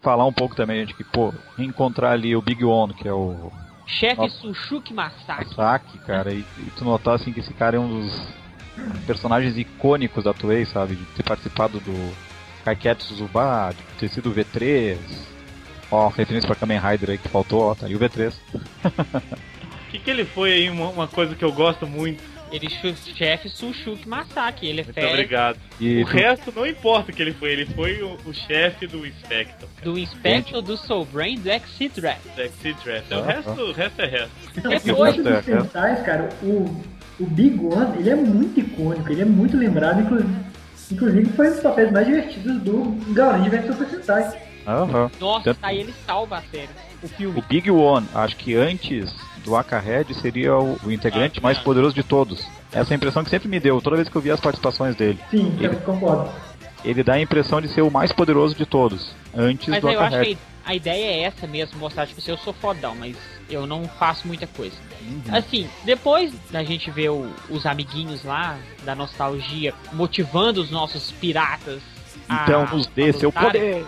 [0.00, 3.50] Falar um pouco também, gente, que, pô, reencontrar ali o Big One, que é o
[3.86, 4.36] Chefe Nossa.
[4.38, 5.54] Sushuki Masaki.
[5.54, 8.28] Saki, cara, e, e tu notar assim que esse cara é um dos
[9.06, 10.96] personagens icônicos da Toei, sabe?
[10.96, 12.14] De ter participado do
[12.64, 14.98] Kaiketsu Zuba, de ter sido o V3.
[15.90, 18.32] Ó, referência pra Kamen Rider aí que faltou, ó, tá aí o V3.
[18.52, 20.70] O que, que ele foi aí?
[20.70, 22.22] Uma, uma coisa que eu gosto muito.
[22.54, 22.68] Ele
[23.16, 24.66] chefe Sushuki Masaki.
[24.66, 25.58] Ele é Muito fera obrigado.
[25.80, 27.52] E o tu- resto não importa o que ele foi.
[27.52, 29.66] Ele foi o, o chefe do Spectre.
[29.82, 32.20] do Inspector do Soul Brain do Exit-Draft.
[32.36, 33.04] Sexy Dress.
[33.12, 33.26] O Aham.
[33.26, 34.30] resto, o resto é resto.
[34.56, 35.42] Então, Depois- depois dos É, é.
[35.42, 36.82] Sentais, cara, o,
[37.20, 40.34] o Big One, ele é muito icônico, ele é muito lembrado, inclusive,
[40.92, 42.82] inclusive foi um dos papéis mais divertidos do
[43.14, 44.42] Gaurange vs Super Sentai.
[44.66, 45.10] Aham.
[45.20, 46.68] Nossa, Tanto- aí ele salva a série.
[47.02, 47.38] O filme.
[47.38, 49.14] O Big One, acho que antes
[49.44, 51.60] do Akahead seria o, o integrante Ah, mais é.
[51.62, 52.44] poderoso de todos.
[52.72, 54.96] Essa é a impressão que sempre me deu, toda vez que eu vi as participações
[54.96, 55.18] dele.
[55.30, 56.30] Sim, eu Ele- concordo.
[56.84, 60.00] Ele dá a impressão de ser o mais poderoso de todos, antes Mas do eu
[60.00, 60.34] acho Akahead.
[60.34, 63.16] que a ideia é essa mesmo, mostrar, tipo assim, eu sou fodão, mas
[63.48, 64.76] eu não faço muita coisa.
[65.02, 65.22] Uhum.
[65.34, 71.80] Assim, depois da gente ver o- os amiguinhos lá, da nostalgia, motivando os nossos piratas.
[72.28, 73.84] A- Então nos dê seu poder!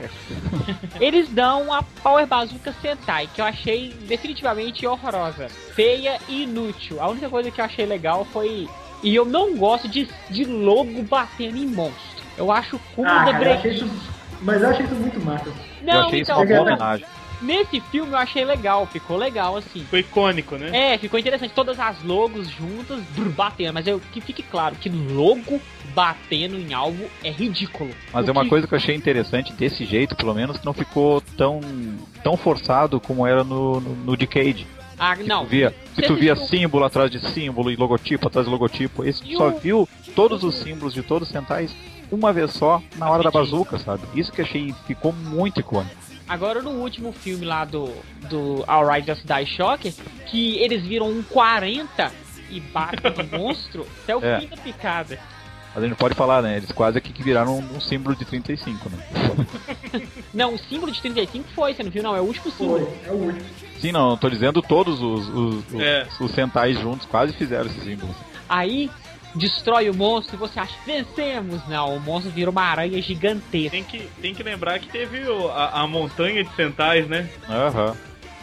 [1.00, 5.48] Eles dão a Power Bazooka Sentai, que eu achei definitivamente horrorosa.
[5.74, 7.00] Feia e inútil.
[7.00, 8.68] A única coisa que eu achei legal foi.
[9.02, 12.00] E eu não gosto de, de logo batendo em monstro.
[12.36, 13.84] Eu acho o cúmulo Ah, da cara, eu achei breguice.
[13.96, 14.10] isso,
[14.42, 15.46] mas eu achei isso muito massa.
[15.82, 17.06] Não, eu achei então, isso uma boa homenagem.
[17.42, 19.84] Nesse filme eu achei legal, ficou legal assim.
[19.90, 20.94] Foi icônico, né?
[20.94, 21.52] É, ficou interessante.
[21.54, 23.74] Todas as logos juntas, brr, batendo.
[23.74, 25.60] Mas eu, que fique claro que logo
[25.94, 27.90] batendo em alvo é ridículo.
[28.12, 30.64] Mas O é uma que- coisa que eu achei interessante desse jeito, pelo menos, que
[30.66, 31.60] não ficou tão,
[32.22, 34.66] tão forçado como era no, no, no Decade.
[34.98, 35.44] Ah, Que não.
[35.44, 39.04] tu via, que tu via assistiu- símbolo atrás de símbolo e logotipo atrás de logotipo.
[39.04, 41.70] Esse tu E só o- viu todos os símbolos de todos os centais
[42.10, 44.02] uma vez só na hora da bazuca, sabe?
[44.14, 45.94] Isso que achei ficou muito icônico.
[46.28, 47.92] Agora no último filme lá do,
[48.28, 49.92] do Alright Just Die Shocker,
[50.26, 52.12] que eles viram um 40
[52.50, 54.40] e batem no monstro até o É.
[54.40, 55.18] fim da picada.
[55.74, 56.56] Mas a gente pode falar, né?
[56.56, 58.98] Eles quase que viraram um, um símbolo de 35, né?
[60.32, 62.02] Não, o símbolo de 35 foi, você não viu?
[62.02, 62.98] Não, é o último Foi, símbolo.
[63.06, 63.46] é o último.
[63.80, 66.06] Sim, não, eu tô dizendo todos os, os, os, É.
[66.18, 68.14] os centais juntos quase fizeram esse símbolo.
[68.48, 68.90] Aí
[69.36, 71.60] destrói o monstro e você acha, vencemos!
[71.68, 73.70] Não, o monstro vira uma aranha gigantesca.
[73.70, 77.28] Tem que, tem que lembrar que teve o- a, a montanha de centais, né?
[77.48, 77.94] Aham.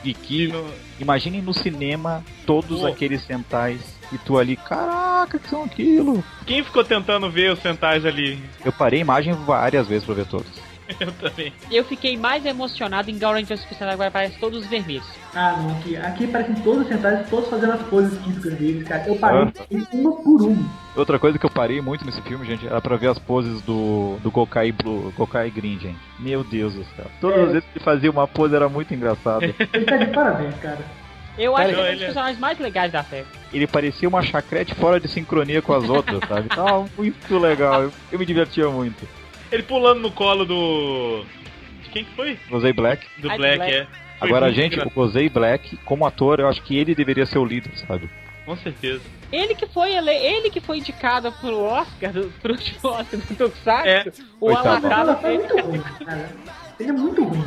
[0.03, 0.69] E E que, no-
[0.99, 2.87] imaginem no cinema todos Pô.
[2.87, 3.79] aqueles centais
[4.11, 6.21] e tu ali, caraca, que são aquilo?
[6.45, 8.37] Quem ficou tentando ver os centais ali?
[8.65, 10.51] Eu parei a imagem várias vezes pra ver todos.
[10.99, 11.53] Eu também.
[11.71, 15.05] Eu fiquei mais emocionado em Gauran Justice agora parece todos vermelhos.
[15.35, 19.03] Ah, não, aqui, aqui parecem todos sentados, todos fazendo as poses típicas deles, cara.
[19.07, 19.85] Eu parei Ah.
[19.93, 20.83] uma por uma.
[20.95, 24.17] Outra coisa que eu parei muito nesse filme, gente, era pra ver as poses do,
[24.21, 25.97] do Gokai Blue, Gokai Green, gente.
[26.19, 27.05] Meu Deus do céu.
[27.19, 27.41] Todas É.
[27.43, 29.43] as vezes que ele fazia uma pose era muito engraçado.
[29.73, 30.79] Ele tá de parabéns, cara.
[31.35, 33.25] Eu acho que é um ele dos personagens mais legais da série.
[33.51, 36.47] ele parecia uma chacrete fora de sincronia com as outras, sabe?
[36.47, 37.81] Tava muito legal.
[37.81, 39.03] Eu, eu me divertia muito.
[39.53, 41.23] Ele pulando no colo do.
[41.83, 42.39] De quem que foi?
[42.49, 43.05] Gozei Black.
[43.19, 43.71] Do Black, Black.
[43.71, 43.87] é.
[44.17, 44.93] Foi Agora, gente, o engraçado.
[44.95, 48.09] Gozei Black, como ator, eu acho que ele deveria ser o líder, sabe?
[48.47, 49.03] Com certeza.
[49.31, 53.35] Ele que foi ele, ele que foi indicado pro Oscar, do, pro último Oscar do
[53.35, 53.87] Tokusatsu.
[53.87, 54.05] É.
[54.41, 54.49] O.
[54.49, 55.37] Alatala fez.
[55.37, 56.29] muito ruim, cara.
[56.79, 57.45] Ele é muito ruim.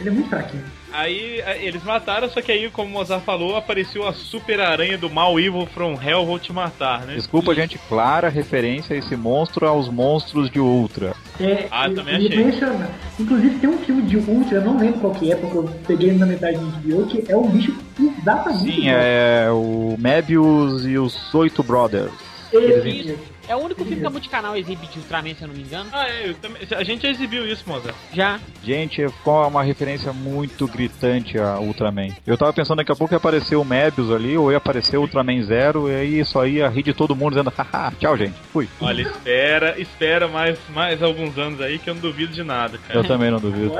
[0.00, 0.64] Ele é muito fraquinho.
[0.94, 4.96] Aí a- eles mataram, só que aí, como o Mozart falou, apareceu a super aranha
[4.96, 7.14] do mal Evil from Hell Vou Te Matar, né?
[7.16, 11.14] Desculpa, gente, clara referência a esse monstro aos monstros de Ultra.
[11.40, 12.44] É, Ah, e- também e achei.
[12.44, 15.64] menciona- Inclusive tem um filme de Ultra, eu não lembro qual que é, porque eu
[15.86, 17.76] peguei ele na metade do HBO, que é um bicho
[18.20, 22.12] exatamente Sim, é o Mebius e os Oito Brothers.
[22.52, 23.18] Eles-.
[23.48, 25.90] É o único filme que a Multicanal exibe de Ultraman, se eu não me engano.
[25.92, 27.94] Ah, é, eu também- a gente já exibiu isso, Mozart.
[28.12, 28.40] Já.
[28.64, 32.08] Gente, ficou uma referência muito gritante a Ultraman.
[32.26, 35.02] Eu tava pensando daqui a pouco ia aparecer o Mebius ali, ou ia aparecer o
[35.02, 38.34] Ultraman Zero, e aí só ia rir de todo mundo dizendo, haha, tchau, gente.
[38.52, 38.68] Fui.
[38.80, 42.98] Olha, espera, espera mais, mais alguns anos aí que eu não duvido de nada, cara.
[43.00, 43.74] Eu também não duvido.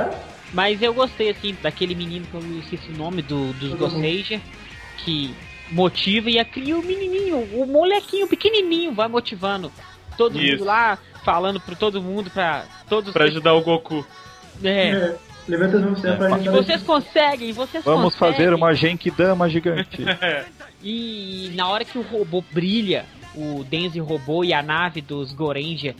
[0.53, 4.39] Mas eu gostei, assim, daquele menino que eu não esqueci o nome, do, dos Gossager,
[4.97, 5.33] que
[5.71, 9.71] motiva e cria o menininho, o molequinho pequenininho, vai motivando
[10.17, 10.51] todo Isso.
[10.53, 14.05] mundo lá, falando pro todo mundo, pra todos Pra ajudar o Goku.
[14.63, 14.89] É.
[14.89, 15.15] é,
[15.47, 16.15] levanta as mãos pra É.
[16.17, 18.33] pra ajudar vocês conseguem, vocês Vamos conseguem.
[18.37, 19.97] fazer uma Genkidama gigante.
[20.87, 25.95] E na hora que o robô brilha, o Denzi robô e a nave dos Gorenja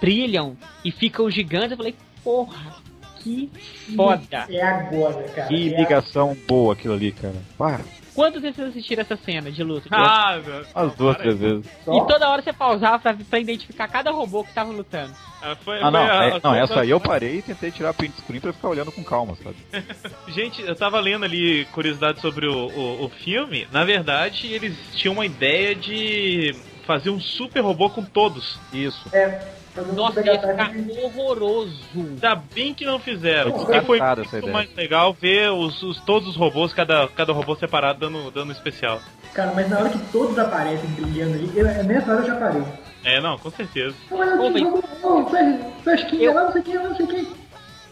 [0.00, 0.54] brilham
[0.84, 2.74] e ficam gigantes, eu falei, porra,
[3.20, 3.50] que
[3.96, 4.44] foda.
[4.50, 5.48] É agora, cara.
[5.48, 7.36] Que é ligação boa aquilo ali, cara.
[7.56, 7.80] Pá,
[8.18, 9.88] Quantas vezes vocês assistiram essa cena de luta?
[9.92, 10.64] Ah, meu.
[10.74, 11.64] as duas, três vezes.
[11.86, 15.14] E toda hora você pausava pra, pra identificar cada robô que tava lutando.
[15.40, 17.70] Ah, foi- Ah, não, foi a- é- não, a- essa aí eu parei e tentei
[17.70, 19.56] tirar print screen pra ficar olhando com calma, sabe?
[20.34, 23.68] Gente, eu tava lendo ali curiosidade sobre o, o, o filme.
[23.70, 26.56] Na verdade, eles tinham uma ideia de
[26.86, 28.58] fazer um super robô com todos.
[28.72, 29.08] Isso.
[29.14, 30.72] um Nossa, super ia ficar
[31.04, 31.78] horroroso.
[31.94, 33.52] Ainda bem que não fizeram.
[33.52, 37.98] Porque foi muito mais legal ver os, os- todos os robôs, cada, cada robô separado
[38.00, 39.00] dando, dando especial.
[39.34, 42.62] Cara, mas na hora que todos aparecem brilhando ali, eu, nessa hora eu já parei.
[43.04, 43.94] É, não, com certeza.
[44.10, 46.74] Não, mas eu Ô, tinha mas- jogo, faz- fresquinha Eu- lá, não sei o que,
[46.74, 47.32] não sei o que.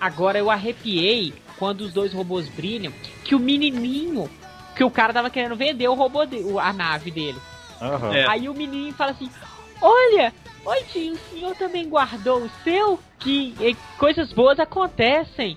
[0.01, 2.93] Agora eu arrepiei quando os dois robôs brilham,
[3.25, 4.29] que o menininho,
[4.75, 7.39] que o cara tava querendo vender o robô dele, a nave dele.
[7.81, 8.15] Aham.
[8.15, 8.27] É.
[8.29, 9.31] Aí o menininho fala assim:
[9.81, 10.33] Olha,
[10.67, 12.99] oi tio, o senhor também guardou o seu?
[13.19, 15.57] Que eh, coisas boas acontecem.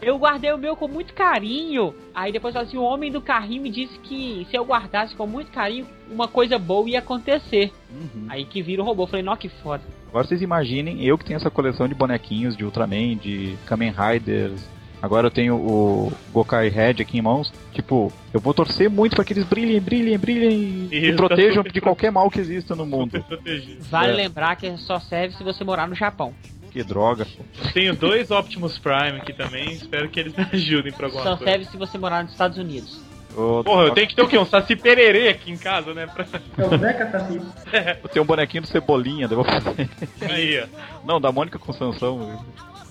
[0.00, 1.94] Eu guardei o meu com muito carinho.
[2.14, 5.50] Aí depois assim: o homem do carrinho me disse que se eu guardasse com muito
[5.50, 7.72] carinho, uma coisa boa ia acontecer.
[7.90, 8.26] Uhum.
[8.28, 9.04] Aí que vira o robô.
[9.04, 9.82] Eu falei, nó que foda.
[10.08, 14.68] Agora vocês imaginem, eu que tenho essa coleção de bonequinhos de Ultraman, de Kamen Riders.
[15.04, 17.52] Agora eu tenho o Gokai Red aqui em mãos.
[17.74, 22.10] Tipo, eu vou torcer muito para que eles brilhem, brilhem, brilhem e protejam de qualquer
[22.10, 23.22] mal que exista no mundo.
[23.90, 24.14] Vale É.
[24.14, 26.32] lembrar que só serve se você morar no Japão.
[26.70, 27.26] Que droga.
[27.74, 29.72] Tenho dois Optimus Prime aqui também.
[29.72, 31.52] Espero que eles me ajudem pra alguma Só coisa.
[31.52, 32.98] serve se você morar nos Estados Unidos.
[33.36, 34.38] Ô, Porra, eu tenho que ter o quê?
[34.38, 36.06] Um Saci Pererê aqui em casa, né?
[36.06, 36.24] Pra...
[36.56, 37.40] É o Zeca Saci.
[38.02, 39.90] Eu tenho um bonequinho do Cebolinha, vou fazer.
[40.22, 40.66] Aí, ó.
[41.04, 42.40] Não, da Mônica com Sansão.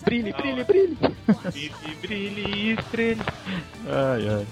[0.06, 0.96] Brilhe, brilhe, brilhe.
[1.52, 3.26] Brilhe, brilhe, estrela.
[3.88, 4.46] Ai, ai.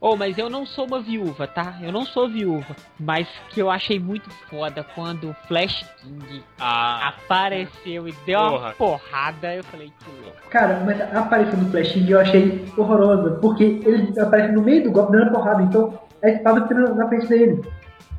[0.00, 1.78] 哦，mas eu não sou uma viúva, tá?
[1.82, 2.74] Eu não sou viúva.
[2.98, 8.50] Mas que eu achei muito foda quando o Flash King Ah, apareceu e deu uma
[8.50, 8.72] Porra.
[8.78, 9.54] porrada.
[9.54, 10.36] Eu falei, que louco.
[10.50, 14.90] Cara, mas a aparição do Flashing eu achei horrorosa, porque ele aparece no meio do
[14.92, 17.60] golpe dando porrada, então a espada fica na frente dele.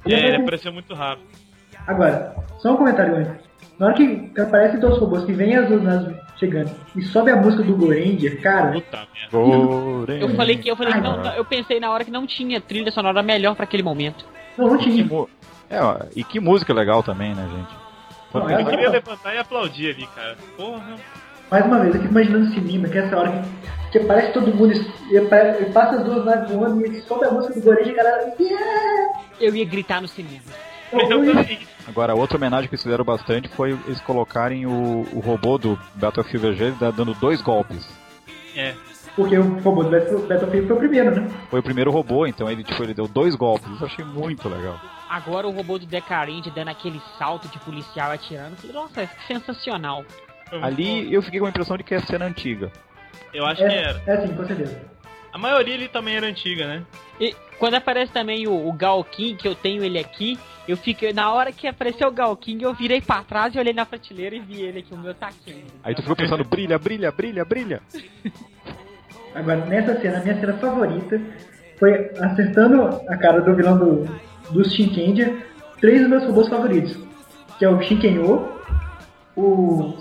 [0.05, 1.27] é, ele aparece- apareceu muito rápido.
[1.87, 3.49] Agora, só um comentário antes.
[3.79, 7.61] Na hora que, aparecem dois robôs que vem as lunas chegando e sobe a música
[7.61, 10.13] do Goranger, cara, Puta merda.
[10.13, 12.91] Eu falei que eu falei Ai, não, eu pensei na hora que não tinha trilha
[12.91, 14.25] sonora melhor pra aquele momento.
[14.57, 15.07] não, não tinha.
[15.69, 17.81] É, ó, e que música legal também, né, gente?
[18.33, 20.35] Não, Eu é- queria levantar e aplaudir ali, cara.
[20.57, 20.95] Porra.
[21.51, 24.33] Mais uma vez, eu fico imaginando o cinema, que é essa hora que, que aparece
[24.33, 27.95] todo mundo e, e passa as duas naves voando e sobe a música do Goranger,
[27.95, 28.33] galera.
[28.39, 29.19] Yeah!
[29.39, 30.43] Eu ia gritar no cinema.
[31.87, 36.51] Agora, outra homenagem que eles fizeram bastante foi eles colocarem o, o robô do Battlefield
[36.55, 37.87] VG da- dando dois golpes.
[38.55, 38.73] É.
[39.15, 41.27] Porque o robô do Battle- Battlefield foi o primeiro, né?
[41.49, 43.67] Foi o primeiro robô, então ele, tipo, ele deu dois golpes.
[43.71, 44.79] Isso eu achei muito legal.
[45.09, 48.51] Agora o robô do Decarente dando aquele salto de policial atirando.
[48.51, 50.05] Eu Falei, nossa, que sensacional.
[50.49, 50.63] Bom.
[50.63, 52.71] Ali eu fiquei com a impressão de que é cena antiga.
[53.33, 54.01] Eu acho que É, era.
[54.07, 54.81] é sim, com certeza.
[55.33, 56.83] A maioria ali também era antiga, né?
[57.21, 61.13] E quando aparece também o, o Galkin, que eu tenho ele aqui, eu fiquei.
[61.13, 64.39] Na hora que apareceu o Galkin, eu virei pra trás e olhei na prateleira e
[64.39, 65.63] vi ele aqui, o meu tá aqui.
[65.83, 67.81] Aí tu ficou pensando, brilha, brilha, brilha, brilha.
[69.35, 71.21] Agora, nessa cena, a minha cena favorita
[71.77, 74.05] foi acertando a cara do vilão do,
[74.49, 75.45] do Shinkendia,
[75.79, 76.97] três dos meus robôs favoritos.
[77.59, 78.49] Que é o Shinkenyo,
[79.35, 79.95] o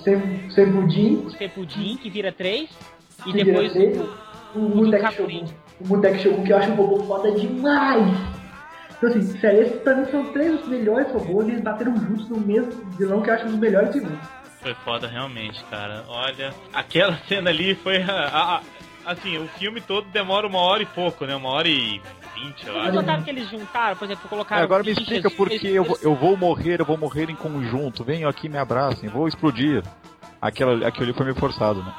[0.55, 2.71] Sevudin, O Sepudin, que vira três.
[3.27, 4.09] E que depois vira três,
[4.55, 5.13] o, o.
[5.13, 5.47] Shogun.
[5.81, 8.17] O Mudek Shogun, que eu acho um robô foda demais.
[8.97, 12.29] Então assim, sério, esses pra mim são três dos melhores robôs e eles bateram juntos
[12.29, 14.19] no mesmo vilão que eu acho um dos melhores vilões.
[14.61, 16.05] Foi foda realmente, cara.
[16.09, 18.61] Olha, aquela cena ali foi a, a- a-
[19.07, 21.35] assim, o filme todo demora uma hora e pouco, né?
[21.35, 21.99] Uma hora e
[22.35, 22.93] vinte, eu acho.
[22.93, 24.63] notaram que eles juntaram, por exemplo, É, colocaram.
[24.63, 27.35] agora me explica por que eles- eu, vou- eu vou morrer, eu vou morrer em
[27.37, 28.05] conjunto.
[28.05, 29.83] Venham aqui, me abracem, vou explodir.
[30.43, 31.95] Aquela, aquilo ali foi meio forçado, né?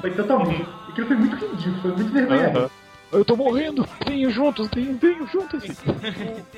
[0.00, 0.66] Foi totalmente.
[0.88, 2.58] Aquilo foi muito ridículo, foi muito vergonhoso.
[2.58, 2.70] Aham.
[3.14, 5.62] Eu tô morrendo, venham juntos, venham, venham juntos.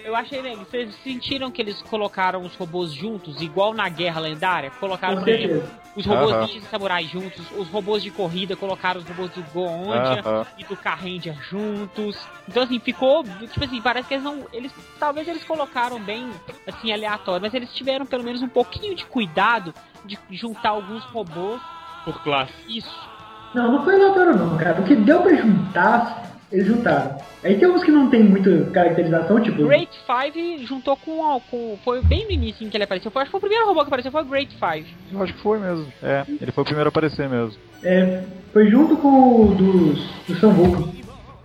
[0.02, 0.64] Eu achei legal.
[0.64, 4.70] Vocês sentiram que eles colocaram os robôs juntos, igual na Guerra Lendária?
[4.70, 5.70] Colocaram, exemplo, certeza.
[5.94, 10.46] os robôs e samurais juntos, os robôs de corrida colocaram os robôs do Goondia Aham.
[10.56, 12.18] e do Carranger juntos.
[12.48, 16.30] Então assim, ficou, tipo assim, parece que eles não, eles talvez eles colocaram bem
[16.66, 19.74] assim aleatório, mas eles tiveram pelo menos um pouquinho de cuidado
[20.06, 21.60] de juntar alguns robôs.
[22.04, 22.52] Por classe.
[22.66, 23.16] Isso.
[23.54, 24.80] Não, não foi aleatório não, cara.
[24.80, 27.18] O que deu pra juntar, eles juntaram.
[27.42, 29.66] Aí tem uns que não tem muita caracterização, tipo.
[29.66, 33.10] Great Five juntou com, com foi bem no início que ele apareceu.
[33.10, 34.86] Foi, acho que foi o primeiro robô que apareceu foi o Great Five.
[35.12, 35.86] Eu acho que foi mesmo.
[36.02, 37.56] É, ele foi o primeiro a aparecer mesmo.
[37.82, 38.22] É,
[38.52, 40.88] foi junto com o dos, do São Vulcan.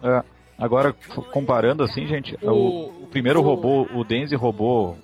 [0.03, 0.23] É.
[0.57, 0.93] Agora,
[1.31, 4.95] comparando assim, gente, o, O- o primeiro o- robô, o Denzi robô,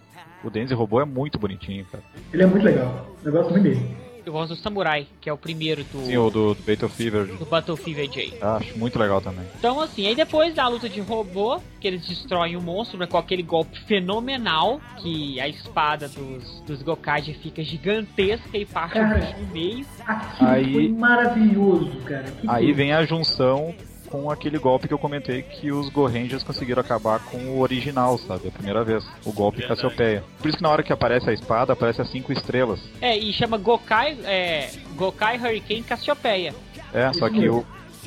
[0.43, 2.03] o Denzi robô é muito bonitinho, cara.
[2.31, 3.07] Ele é muito legal.
[3.23, 4.06] Eu gosto muito dele.
[4.27, 7.31] Eu gosto do Samurai, que é o primeiro do, Sim, o do, do Battlefield.
[7.37, 8.33] do Battlefield AJ.
[8.41, 9.45] Acho muito legal também.
[9.57, 13.17] Então, assim, aí depois da luta de robô, que eles destroem o monstro, né, com
[13.17, 19.33] aquele golpe fenomenal, que a espada dos, dos Gokaiji fica gigantesca e parte Cara.
[19.39, 19.85] no meio.
[20.05, 22.23] Aquilo Aí- foi maravilhoso, cara.
[22.25, 22.73] Que Aí coisa.
[22.77, 23.73] vem a junção
[24.09, 28.47] com aquele golpe que eu comentei que os Gorrangers conseguiram acabar com o original, sabe?
[28.47, 29.05] A primeira vez.
[29.25, 29.81] O golpe Verdade.
[29.81, 30.23] Cassiopeia.
[30.39, 32.79] Por isso que na hora que aparece a espada, aparece as cinco estrelas.
[33.01, 36.53] É, e chama Gokai, é, Gokai Hurricane Cassiopeia.
[36.93, 37.65] É, só que o,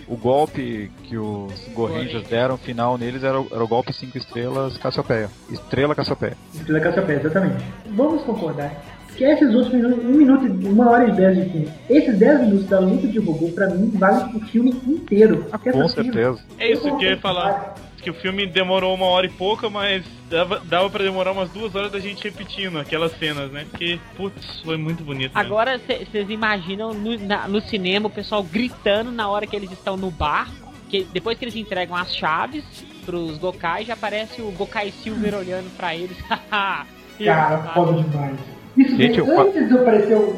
[0.09, 4.77] o golpe que os Gorrangers deram final neles era, o- era o golpe cinco estrelas
[4.79, 5.29] Cassiopeia.
[5.51, 6.37] Estrela Cassiopeia.
[6.55, 7.63] Estrela Cassiopeia, exatamente.
[7.87, 8.75] Vamos concordar
[9.21, 12.65] que esses outros minutos, um minuto, uma hora e dez de filme, esses dez minutos
[12.71, 15.45] da luta de robô, pra mim, vale o filme inteiro.
[15.51, 16.41] Porque Com certeza.
[16.59, 17.75] É isso que eu ia falar.
[18.01, 21.75] Que o filme demorou uma hora e pouca, mas dava, dava pra demorar umas duas
[21.75, 23.67] horas da gente repetindo aquelas cenas, né?
[23.69, 25.35] Porque, putz, foi muito bonito.
[25.35, 25.39] né?
[25.43, 29.99] Agora vocês imaginam no, na- no cinema o pessoal gritando na hora que eles estão
[29.99, 30.49] no bar.
[30.89, 32.65] Que depois que eles entregam as chaves
[33.05, 36.17] pros Gokai, já aparece o Gokai Silver olhando pra eles.
[37.23, 38.60] Cara, foda demais.
[38.81, 40.31] Isso Gente, eu antes de aparecer o,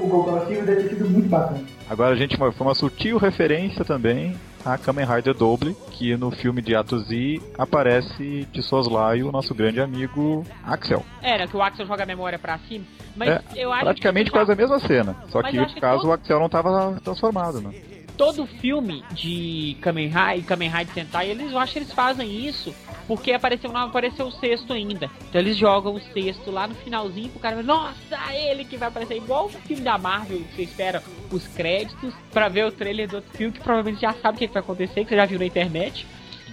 [0.47, 1.61] Silva, deve ter sido muito bacana.
[1.89, 4.35] Agora, gente, foi uma sutil referência também
[4.65, 9.55] a Kamen Rider Double, que no filme de Ato Z aparece de soslaio o nosso
[9.55, 11.05] grande amigo Axel.
[11.23, 12.85] Era que o Axel joga a memória pra cima.
[13.17, 15.17] Mas É, eu acho Praticamente que, quase a mesma cena.
[15.29, 17.71] Só Mas que no acho que caso todo- o Axel não estava transformado, né?
[18.17, 22.75] Todo filme de Kamen Rider, Kamen Rider Sentai, eles, eu acho que eles fazem isso
[23.07, 25.11] porque apareceu, não apareceu o sexto ainda.
[25.29, 29.17] Então eles jogam o sexto lá no finalzinho pro cara nossa, ele que vai aparecer
[29.17, 33.17] igual o filme da Marvel, que você espera os créditos pra ver o trailer do
[33.17, 35.39] outro filme, que provavelmente já sabe o que, que vai acontecer, que você já viu
[35.39, 36.07] na internet.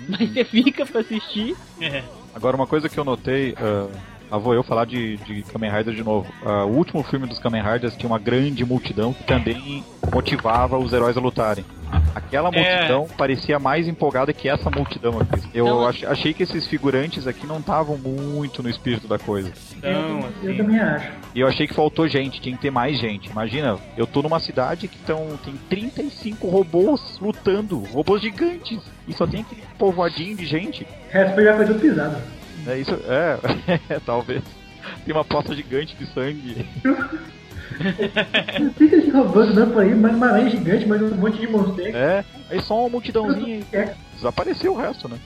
[0.07, 1.55] Mas você fica pra assistir.
[1.79, 2.03] É.
[2.33, 3.87] Agora, uma coisa que eu notei, ah,
[4.31, 6.31] ah, vou eu falar de, de Kamen Rider de novo.
[6.45, 10.91] Ah, o último filme dos Kamen Riders tinha uma grande multidão que também motivava os
[10.93, 11.65] heróis a lutarem.
[12.13, 12.51] Aquela É.
[12.75, 15.47] multidão parecia mais empolgada que essa multidão aqui.
[15.53, 19.51] Eu Não, ach- achei que esses figurantes aqui não estavam muito no espírito da coisa.
[19.75, 20.57] Então, eu assim.
[20.57, 21.11] também acho.
[21.33, 23.29] E eu achei que faltou gente, tinha que ter mais gente.
[23.29, 29.25] Imagina, eu tô numa cidade que tão, tem 35 robôs lutando, robôs gigantes, e só
[29.25, 30.83] tem aquele povoadinho de gente.
[30.83, 32.17] O resto já foi tudo pisado.
[32.67, 34.43] É isso, é, talvez.
[35.05, 36.67] Tem uma poça gigante de sangue.
[38.77, 41.85] Fica esse robô andando por aí, mais uma aranha gigante, mais um monte de monstro.
[41.85, 43.65] É, aí só uma multidãozinha aí.
[43.71, 43.93] É.
[44.15, 45.17] Desapareceu o resto, né?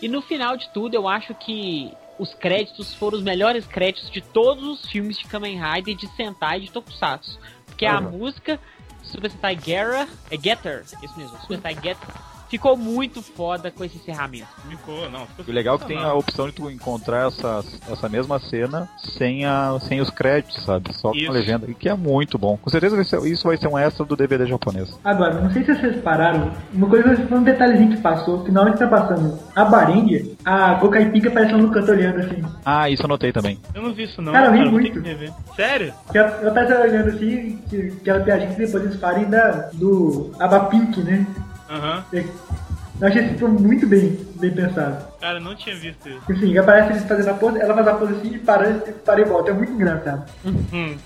[0.00, 4.20] E no final de tudo, eu acho que os créditos foram os melhores créditos de
[4.20, 7.38] todos os filmes de Kamen Rider, de Sentai e de Tokusatsu.
[7.66, 8.10] Porque a Uhum.
[8.18, 8.60] música
[9.02, 12.08] Super Sentai Guerra, é Getter, isso mesmo, Super Sentai Getter,
[12.52, 14.46] ficou muito foda com esse encerramento.
[14.68, 15.26] Ficou, não.
[15.26, 18.86] Ficou o legal é que tem a opção de tu encontrar essa, essa mesma cena
[19.16, 20.94] sem, a, sem os créditos, sabe?
[20.94, 21.30] Só com Isso.
[21.30, 22.58] a legenda, e que é muito bom.
[22.58, 24.98] Com certeza isso vai ser um extra do DVD japonês.
[25.02, 28.60] Agora, não sei se vocês pararam, uma coisa foi um detalhezinho que passou, que na
[28.60, 32.42] hora que tá passando a Barendia, a Gokai Pika parece um canto olhando assim.
[32.66, 33.58] Ah, isso eu notei também.
[33.74, 35.00] Eu não vi isso não, Cara, eu vi muito.
[35.00, 35.32] que.
[35.56, 35.94] Sério?
[36.10, 40.32] Que ela, ela tá olhando assim, que, aquela piadinha que depois eles farem da, do
[40.38, 41.26] Abapink, né?
[41.72, 42.04] Aham.
[42.12, 45.04] Eu achei esse filme muito bem, bem pensado.
[45.18, 46.22] Cara, eu não tinha visto isso.
[46.30, 49.20] Assim, aparece eles fazendo a pose, ela faz a pose assim e para, e para
[49.20, 49.50] e volta.
[49.50, 50.30] É muito engraçado.
[50.44, 50.96] Hum.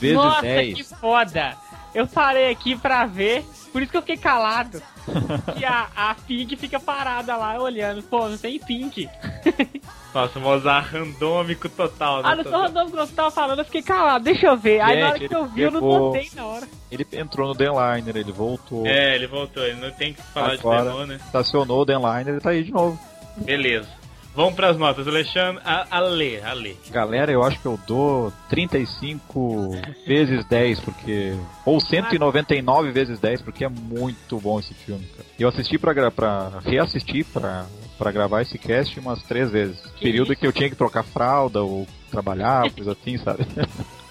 [0.00, 0.74] Vezes Nossa, 10.
[0.74, 1.54] que foda!
[1.94, 4.82] Eu parei aqui pra ver, por isso que eu fiquei calado.
[5.56, 8.02] e a, a Pink fica parada lá olhando.
[8.02, 9.08] Pô, não tem Pink.
[10.14, 12.28] Nossa, Mozart randômico total, né?
[12.30, 14.80] Ah, não sou randômico, não, você tava falando, eu fiquei calado, deixa eu ver.
[14.80, 16.68] Aí na hora Gente, que eu vi, ele eu não notei na hora.
[16.90, 20.78] Ele entrou no Denliner, ele voltou, É, ele voltou, ele não tem que falar Agora.
[20.82, 21.20] de demônio, né?
[21.24, 22.98] estacionou o Denliner, ele tá aí de novo.
[23.38, 23.88] Beleza.
[24.34, 25.60] Vamos pras notas, Alexandre.
[25.62, 26.78] A, a ler, a ler.
[26.90, 29.70] Galera, eu acho que eu dou 35
[30.06, 31.34] vezes 10, porque.
[31.66, 35.28] Ou 199 vezes 10, porque é muito bom esse filme, cara.
[35.38, 37.66] Eu assisti pra, pra reassistir pra,
[37.98, 39.78] pra gravar esse cast umas três vezes.
[40.00, 40.40] Período isso?
[40.40, 43.46] que eu tinha que trocar fralda ou trabalhar, coisa assim, sabe?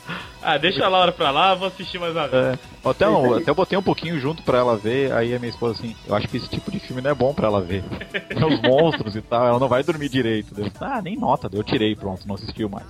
[0.44, 2.44] Ah, deixa a Laura pra lá, eu vou assistir mais uma vez.
[2.58, 5.52] É, até, um- até eu botei um pouquinho junto pra ela ver, aí a minha
[5.52, 7.84] esposa assim, eu acho que esse tipo de filme não é bom pra ela ver.
[8.28, 10.60] Tem os monstros e tal, ela não vai dormir direito.
[10.60, 12.88] Eu, ah, nem nota, eu tirei, pronto, não assistiu mais.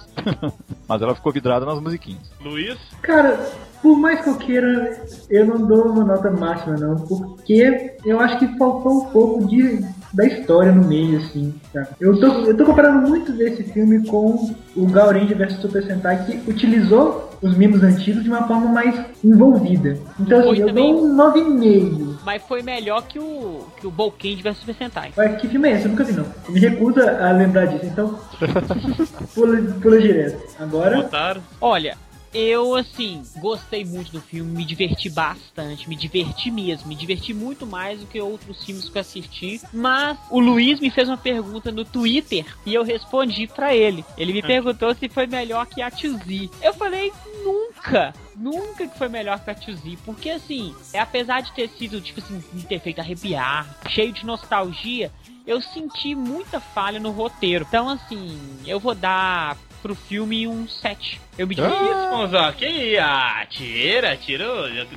[0.87, 2.21] Mas ela ficou vidrada nas musiquinhas.
[2.39, 2.79] Luiz?
[3.01, 3.37] Cara,
[3.81, 8.37] por mais que eu queira, eu não dou uma nota máxima não, porque eu acho
[8.39, 11.87] que faltou um pouco de da história no meio, assim, tá?
[11.99, 16.51] Eu tô, eu tô comparando muito desse filme com o Gaurange vs Super Sentai, que
[16.51, 19.97] utilizou os mimos antigos de uma forma mais envolvida.
[20.19, 20.93] Então, Foi assim, eu também.
[20.93, 22.17] dou um 9,5.
[22.25, 25.13] Mas foi melhor que o, que o Bolkend vs Super Sentai.
[25.15, 25.85] Mas que filme é esse?
[25.85, 26.25] Eu nunca vi, não.
[26.45, 28.19] Eu me recuso a lembrar disso, então
[29.33, 30.43] pula, pula direto.
[30.59, 31.41] Agora, Votaram?
[31.61, 31.97] Olha,
[32.33, 37.65] eu, assim, gostei muito do filme, me diverti bastante, me diverti mesmo, me diverti muito
[37.65, 39.61] mais do que outros filmes que eu assisti.
[39.73, 44.05] Mas o Luiz me fez uma pergunta no Twitter e eu respondi pra ele.
[44.17, 46.49] Ele me perguntou se foi melhor que a Tuzi.
[46.61, 47.11] Eu falei,
[47.43, 48.13] nunca!
[48.35, 52.21] Nunca que foi melhor que a Tuzi, porque assim, é, apesar de ter sido, tipo
[52.21, 55.11] assim, me ter feito arrepiar, cheio de nostalgia,
[55.45, 57.65] eu senti muita falha no roteiro.
[57.67, 61.19] Então, assim, eu vou dar pro filme um 7.
[61.37, 61.83] Eu me Que diverti.
[61.83, 62.55] isso, Mozart?
[62.57, 64.45] Que ah, tira, tira.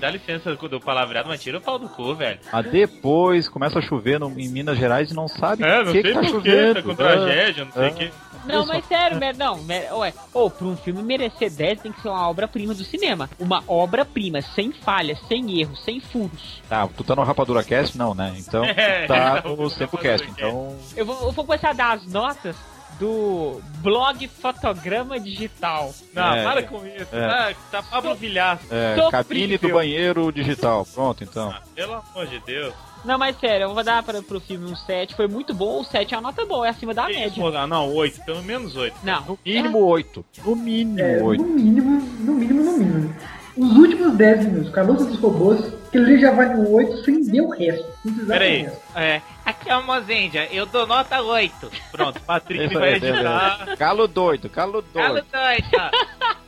[0.01, 2.39] Dá licença do palavreado, mas tira o pau do cu, velho.
[2.53, 5.93] Mas depois começa a chover no- em Minas Gerais e não sabe É, não que,
[5.93, 6.74] sei que tá por que, chovendo.
[6.74, 6.95] tá com É.
[6.95, 7.91] tragédia, não sei o é.
[7.91, 8.11] que.
[8.47, 12.03] Não, mas sério, mer- não, mer- ué, ô, pra um filme merecer 10 tem que
[12.03, 13.30] ser uma obra-prima do cinema.
[13.39, 16.61] Uma obra-prima, sem falhas, sem erros, sem furos.
[16.68, 17.97] Tá, tu tá no Rapadura Cast?
[17.97, 18.35] Não, né?
[18.37, 19.97] Então É, tá não, no Tempo.
[19.97, 20.28] Cast.
[20.28, 20.76] Então.
[20.95, 22.55] Eu vou, eu vou começar a dar as notas
[22.99, 25.93] do blog Fotograma Digital.
[26.12, 27.07] Não, É, para com isso.
[27.12, 27.27] é.
[27.29, 28.65] Tá, tá Pablo Vilhaço.
[28.71, 29.11] É, Sofrível.
[29.11, 30.87] cabine do banheiro digital.
[30.95, 31.51] Pronto, então.
[31.51, 32.75] Ah, pelo amor de Deus.
[33.05, 35.15] Não, mas sério, eu vou dar para, pro filme um 7.
[35.15, 37.43] Foi muito bom, o 7 é uma nota boa, é acima da isso, média.
[37.43, 37.69] Mozart?
[37.69, 38.97] não, 8, pelo menos 8.
[39.03, 40.25] Não, No mínimo oito.
[40.43, 41.45] No mínimo é, no oito.
[41.45, 43.16] mínimo, no mínimo, no mínimo.
[43.56, 47.05] Os últimos 10 minutos, com a luta dos robôs, Aquilo ali já vale um 8
[47.05, 47.86] sem ver o resto.
[48.02, 48.62] Sem precisar Pera ver o aí.
[48.64, 48.82] resto.
[48.97, 51.70] É, aqui é uma Zendia, eu dou nota 8.
[51.93, 53.76] Pronto, Patrick Isso vai aí, editar.
[53.78, 55.24] Galo doido, Cala doido.
[55.31, 56.44] doido.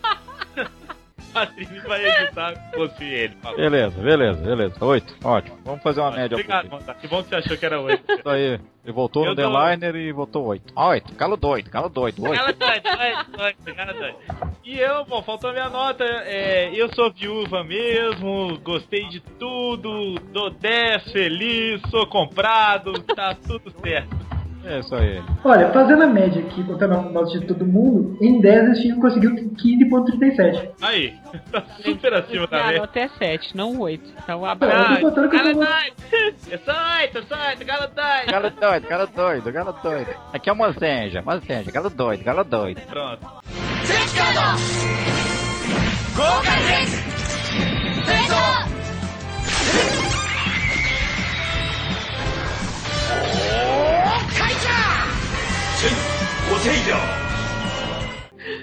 [1.36, 3.36] Patrick vai editar como fosse ele.
[3.42, 3.56] falou.
[3.58, 4.84] Beleza, beleza, beleza.
[4.84, 5.58] Oito, ótimo.
[5.64, 6.34] Vamos fazer uma média.
[6.34, 6.70] Obrigado.
[6.70, 6.94] Monta.
[6.94, 8.02] Que bom que você achou que era 8.
[8.18, 8.60] Isso aí.
[8.84, 10.72] Ele voltou Eu no dou- Deliner e votou oito.
[10.76, 12.36] Oito, galo doido, galo doido, oito.
[12.38, 14.16] Cala doido, doido, doido, cala doido.
[14.64, 16.04] E eu, bom, faltou a minha nota.
[16.04, 23.72] É, eu sou viúva mesmo, gostei de tudo, dou 10, feliz, sou comprado, tá tudo
[23.82, 24.14] certo.
[24.68, 25.22] É isso aí.
[25.44, 29.00] Olha, fazendo a média aqui, contando a nota de todo mundo, em 10 esse filme
[29.00, 30.70] conseguiu 15.37.
[30.82, 31.14] Aí,
[31.52, 32.80] tá super acima da média.
[32.80, 34.02] nota é 7, não 8.
[34.24, 35.00] Então Ah, abraço.
[35.00, 36.36] tô- doido!
[36.50, 38.30] Eu sou 8, eu sou 8, galo doido!
[38.30, 40.10] Galo doido, galo doido, galo doido.
[40.32, 42.80] Aqui é uma zenja, uma zenja, galo doido, galo doido.
[42.88, 43.26] Pronto.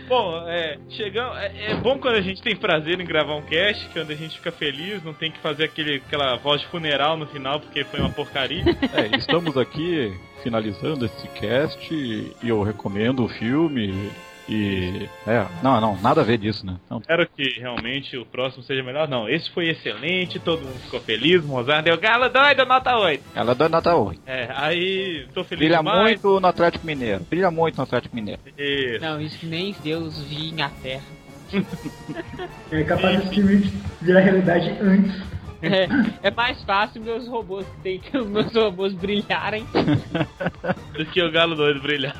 [0.07, 3.87] Bom, é, chegamos, é, é bom quando a gente tem prazer em gravar um cast,
[3.89, 7.25] quando a gente fica feliz, não tem que fazer aquele, aquela voz de funeral no
[7.27, 8.63] final porque foi uma porcaria.
[8.93, 14.11] É, estamos aqui finalizando esse cast e eu recomendo o filme
[14.47, 15.09] e.
[15.25, 16.75] É, não, não, nada a ver disso, né?
[16.89, 19.07] Não, Espero que realmente o próximo seja melhor.
[19.07, 23.23] Não, esse foi excelente, todo mundo ficou feliz, Mozart deu galo doido, nota 8.
[23.35, 24.21] ela dá nota 8.
[24.25, 26.01] É, aí tô feliz Brilha demais.
[26.01, 27.23] muito no Atlético Mineiro.
[27.29, 28.41] Brilha muito no Atlético Mineiro.
[28.57, 29.03] Isso.
[29.03, 31.03] Não, isso nem Deus vinha à terra.
[32.71, 33.71] É capaz desse filme
[34.01, 35.21] virar realidade antes.
[35.63, 39.65] É, é mais fácil meus robôs que os meus robôs brilharem.
[40.93, 42.15] do que o Galo Doido brilhar.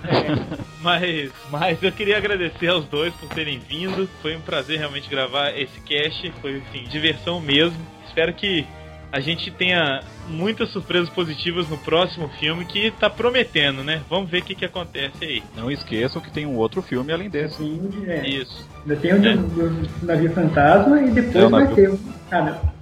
[0.81, 4.07] Mas, mas eu queria agradecer aos dois por terem vindo.
[4.21, 6.31] Foi um prazer realmente gravar esse cast.
[6.41, 7.77] Foi, enfim, diversão mesmo.
[8.07, 8.65] Espero que
[9.13, 14.01] a gente tenha muitas surpresas positivas no próximo filme que tá prometendo, né?
[14.09, 15.43] Vamos ver o que, que acontece aí.
[15.55, 17.61] Não esqueçam que tem um outro filme além desse.
[17.61, 18.27] Assim, é.
[18.27, 18.67] Isso.
[18.81, 21.99] Ainda tem o do, do navio fantasma e depois É, vai ter o.
[22.31, 22.72] Ah, não.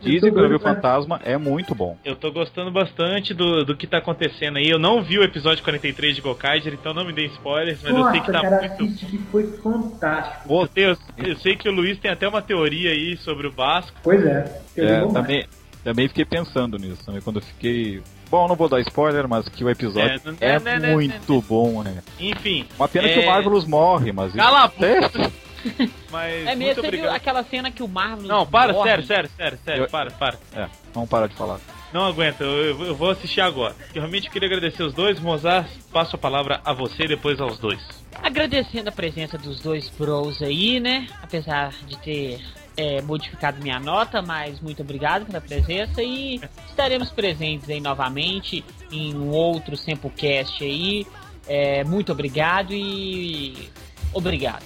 [0.00, 1.96] Dizem que o Eu doido pra- Fantasma é muito bom.
[2.04, 4.68] Eu tô gostando bastante do, do que tá acontecendo aí.
[4.68, 8.10] Eu não vi o episódio 43 de Gokaiger, então não me dê spoilers, mas eu
[8.10, 10.68] sei que Nossa, tá cara, muito assiste que foi fantástico.
[10.76, 10.96] Eu, eu,
[11.28, 13.96] eu sei que o Luiz tem até uma teoria aí sobre o Vasco.
[14.02, 14.60] Pois é.
[14.76, 15.44] Eu É, também,
[15.84, 18.02] também fiquei pensando nisso, também quando eu fiquei.
[18.30, 21.82] Bom, não vou dar spoiler, mas que o episódio É, é, não- não- muito bom,
[21.82, 21.98] né?
[22.18, 22.64] Enfim.
[22.78, 23.12] Uma pena é...
[23.14, 24.32] que o Marvelous morre, mas.
[24.32, 25.32] Cala a boca!
[26.10, 28.26] Mas É mesmo, você viu aquela cena que o Marvel.
[28.26, 28.88] Não, para, morre?
[28.88, 30.38] sério, sério, sério, sério, Eu- para, para.
[30.54, 31.60] É, vamos parar de falar.
[31.92, 33.74] Não aguento, eu, eu- eu vou assistir agora.
[33.94, 35.18] Eu realmente queria agradecer os dois.
[35.20, 37.80] Mozart, passo a palavra a você e depois aos dois.
[38.22, 41.08] Agradecendo a presença dos dois bros aí, né?
[41.22, 42.40] Apesar de ter
[42.76, 49.14] é, modificado minha nota, mas muito obrigado pela presença e estaremos presentes aí novamente em
[49.16, 51.06] um outro Sempocast aí.
[51.48, 53.68] É, muito obrigado e
[54.12, 54.62] obrigado.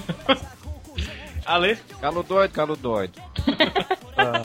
[1.44, 1.78] Ale?
[2.00, 3.22] Galo doido, galo doido.
[4.16, 4.42] ah,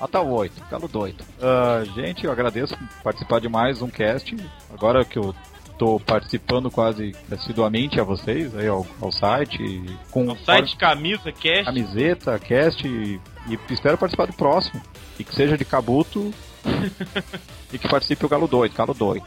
[0.00, 1.24] nota 8, galo doido.
[1.40, 4.36] Ah, gente, eu agradeço por participar de mais um cast.
[4.72, 5.34] Agora que eu
[5.78, 11.64] tô participando quase assiduamente a vocês, aí ao, ao site, com O site Camisa Cast.
[11.64, 14.82] camiseta, cast e, e espero participar do próximo.
[15.18, 16.34] E que seja de Cabuto
[17.72, 19.26] e que participe o Galo Doido, Galo Doido.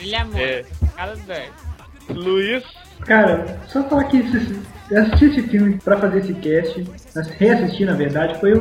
[0.00, 0.38] Ele é muito.
[0.38, 0.64] É.
[0.96, 1.52] Cara doido.
[2.10, 2.64] Luiz?
[3.06, 4.60] Cara, só falar que esse-
[4.90, 6.84] eu assisti esse filme pra fazer esse cast,
[7.14, 8.52] mas reassistir na verdade, foi,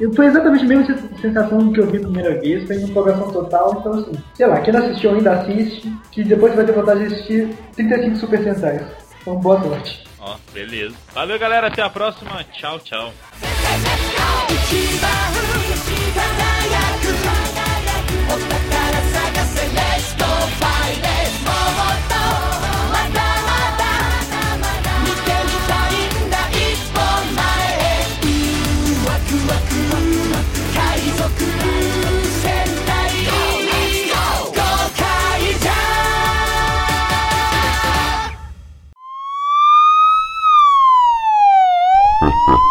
[0.00, 2.88] eu- foi exatamente a mesma sen- sensação que eu vi a primeira vez, foi uma
[2.88, 6.72] empolgação total, então assim, sei lá, quem não assistiu ainda assiste, que depois vai ter
[6.72, 8.82] vontade de assistir 35 Super Sentais.
[9.22, 10.04] Então boa sorte.
[10.20, 10.94] Ó, beleza.
[11.14, 11.68] Valeu, galera.
[11.68, 12.42] Até a próxima.
[12.52, 13.12] Tchau, tchau.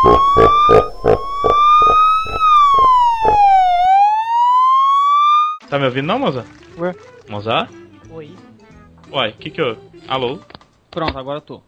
[5.69, 6.47] Tá me ouvindo não, Mozart?
[6.77, 6.93] Ué?
[7.27, 7.71] Mozart?
[8.11, 8.35] Oi.
[9.11, 9.77] Uai, o que que eu...
[10.07, 10.39] Alô?
[10.91, 11.61] Pronto, agora eu tô.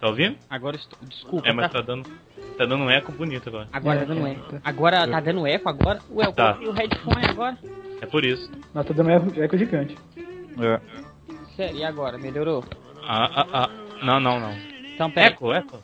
[0.00, 0.36] Tá ouvindo?
[0.48, 0.98] Agora estou.
[1.02, 1.46] Desculpa.
[1.48, 1.80] É, mas tá?
[1.80, 2.08] tá dando...
[2.56, 3.68] Tá dando um eco bonito agora.
[3.72, 4.60] Agora tá dando eco.
[4.64, 6.00] Agora tá dando eco agora?
[6.10, 6.54] Ué, eu Tá.
[6.54, 7.58] coloquei o headphone agora?
[8.00, 8.50] É por isso.
[8.74, 9.96] Nós tá dando eco, eco gigante.
[10.58, 10.80] É.
[11.54, 12.16] Sério, e agora?
[12.16, 12.64] Melhorou?
[13.06, 13.70] Ah, ah, ah.
[14.02, 14.56] Não, não, não.
[14.94, 15.26] Então, pera.
[15.28, 15.78] Eco, eco.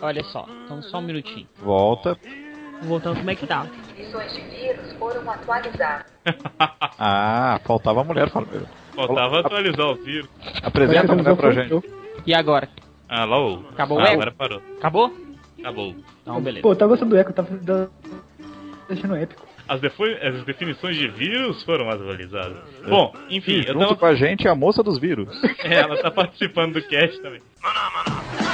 [0.00, 1.46] Olha só, então só um minutinho.
[1.56, 2.16] Volta.
[2.82, 3.66] voltando como é que tá.
[3.88, 6.06] Definições de vírus foram atualizadas.
[7.00, 8.68] Ah, faltava a mulher falando.
[8.94, 10.28] Faltava atualizar o vírus.
[10.62, 11.80] Apresenta a mulher pra gente.
[12.26, 12.68] E agora?
[13.08, 13.64] Ah, lá o.
[13.70, 14.14] Acabou o ah, eco?
[14.14, 14.62] agora parou.
[14.78, 15.12] Acabou?
[15.60, 15.94] Acabou.
[16.22, 16.62] Então, beleza.
[16.62, 17.90] Pô, eu tava gostando do eco, tava tava
[18.88, 19.46] deixando épico.
[19.68, 22.56] As, as definições de vírus foram atualizadas.
[22.88, 23.96] Bom, enfim, eu junto tava...
[23.96, 25.28] com a gente é a moça dos vírus.
[25.64, 27.40] É, ela tá participando do cast também.
[27.60, 28.47] Maná, maná,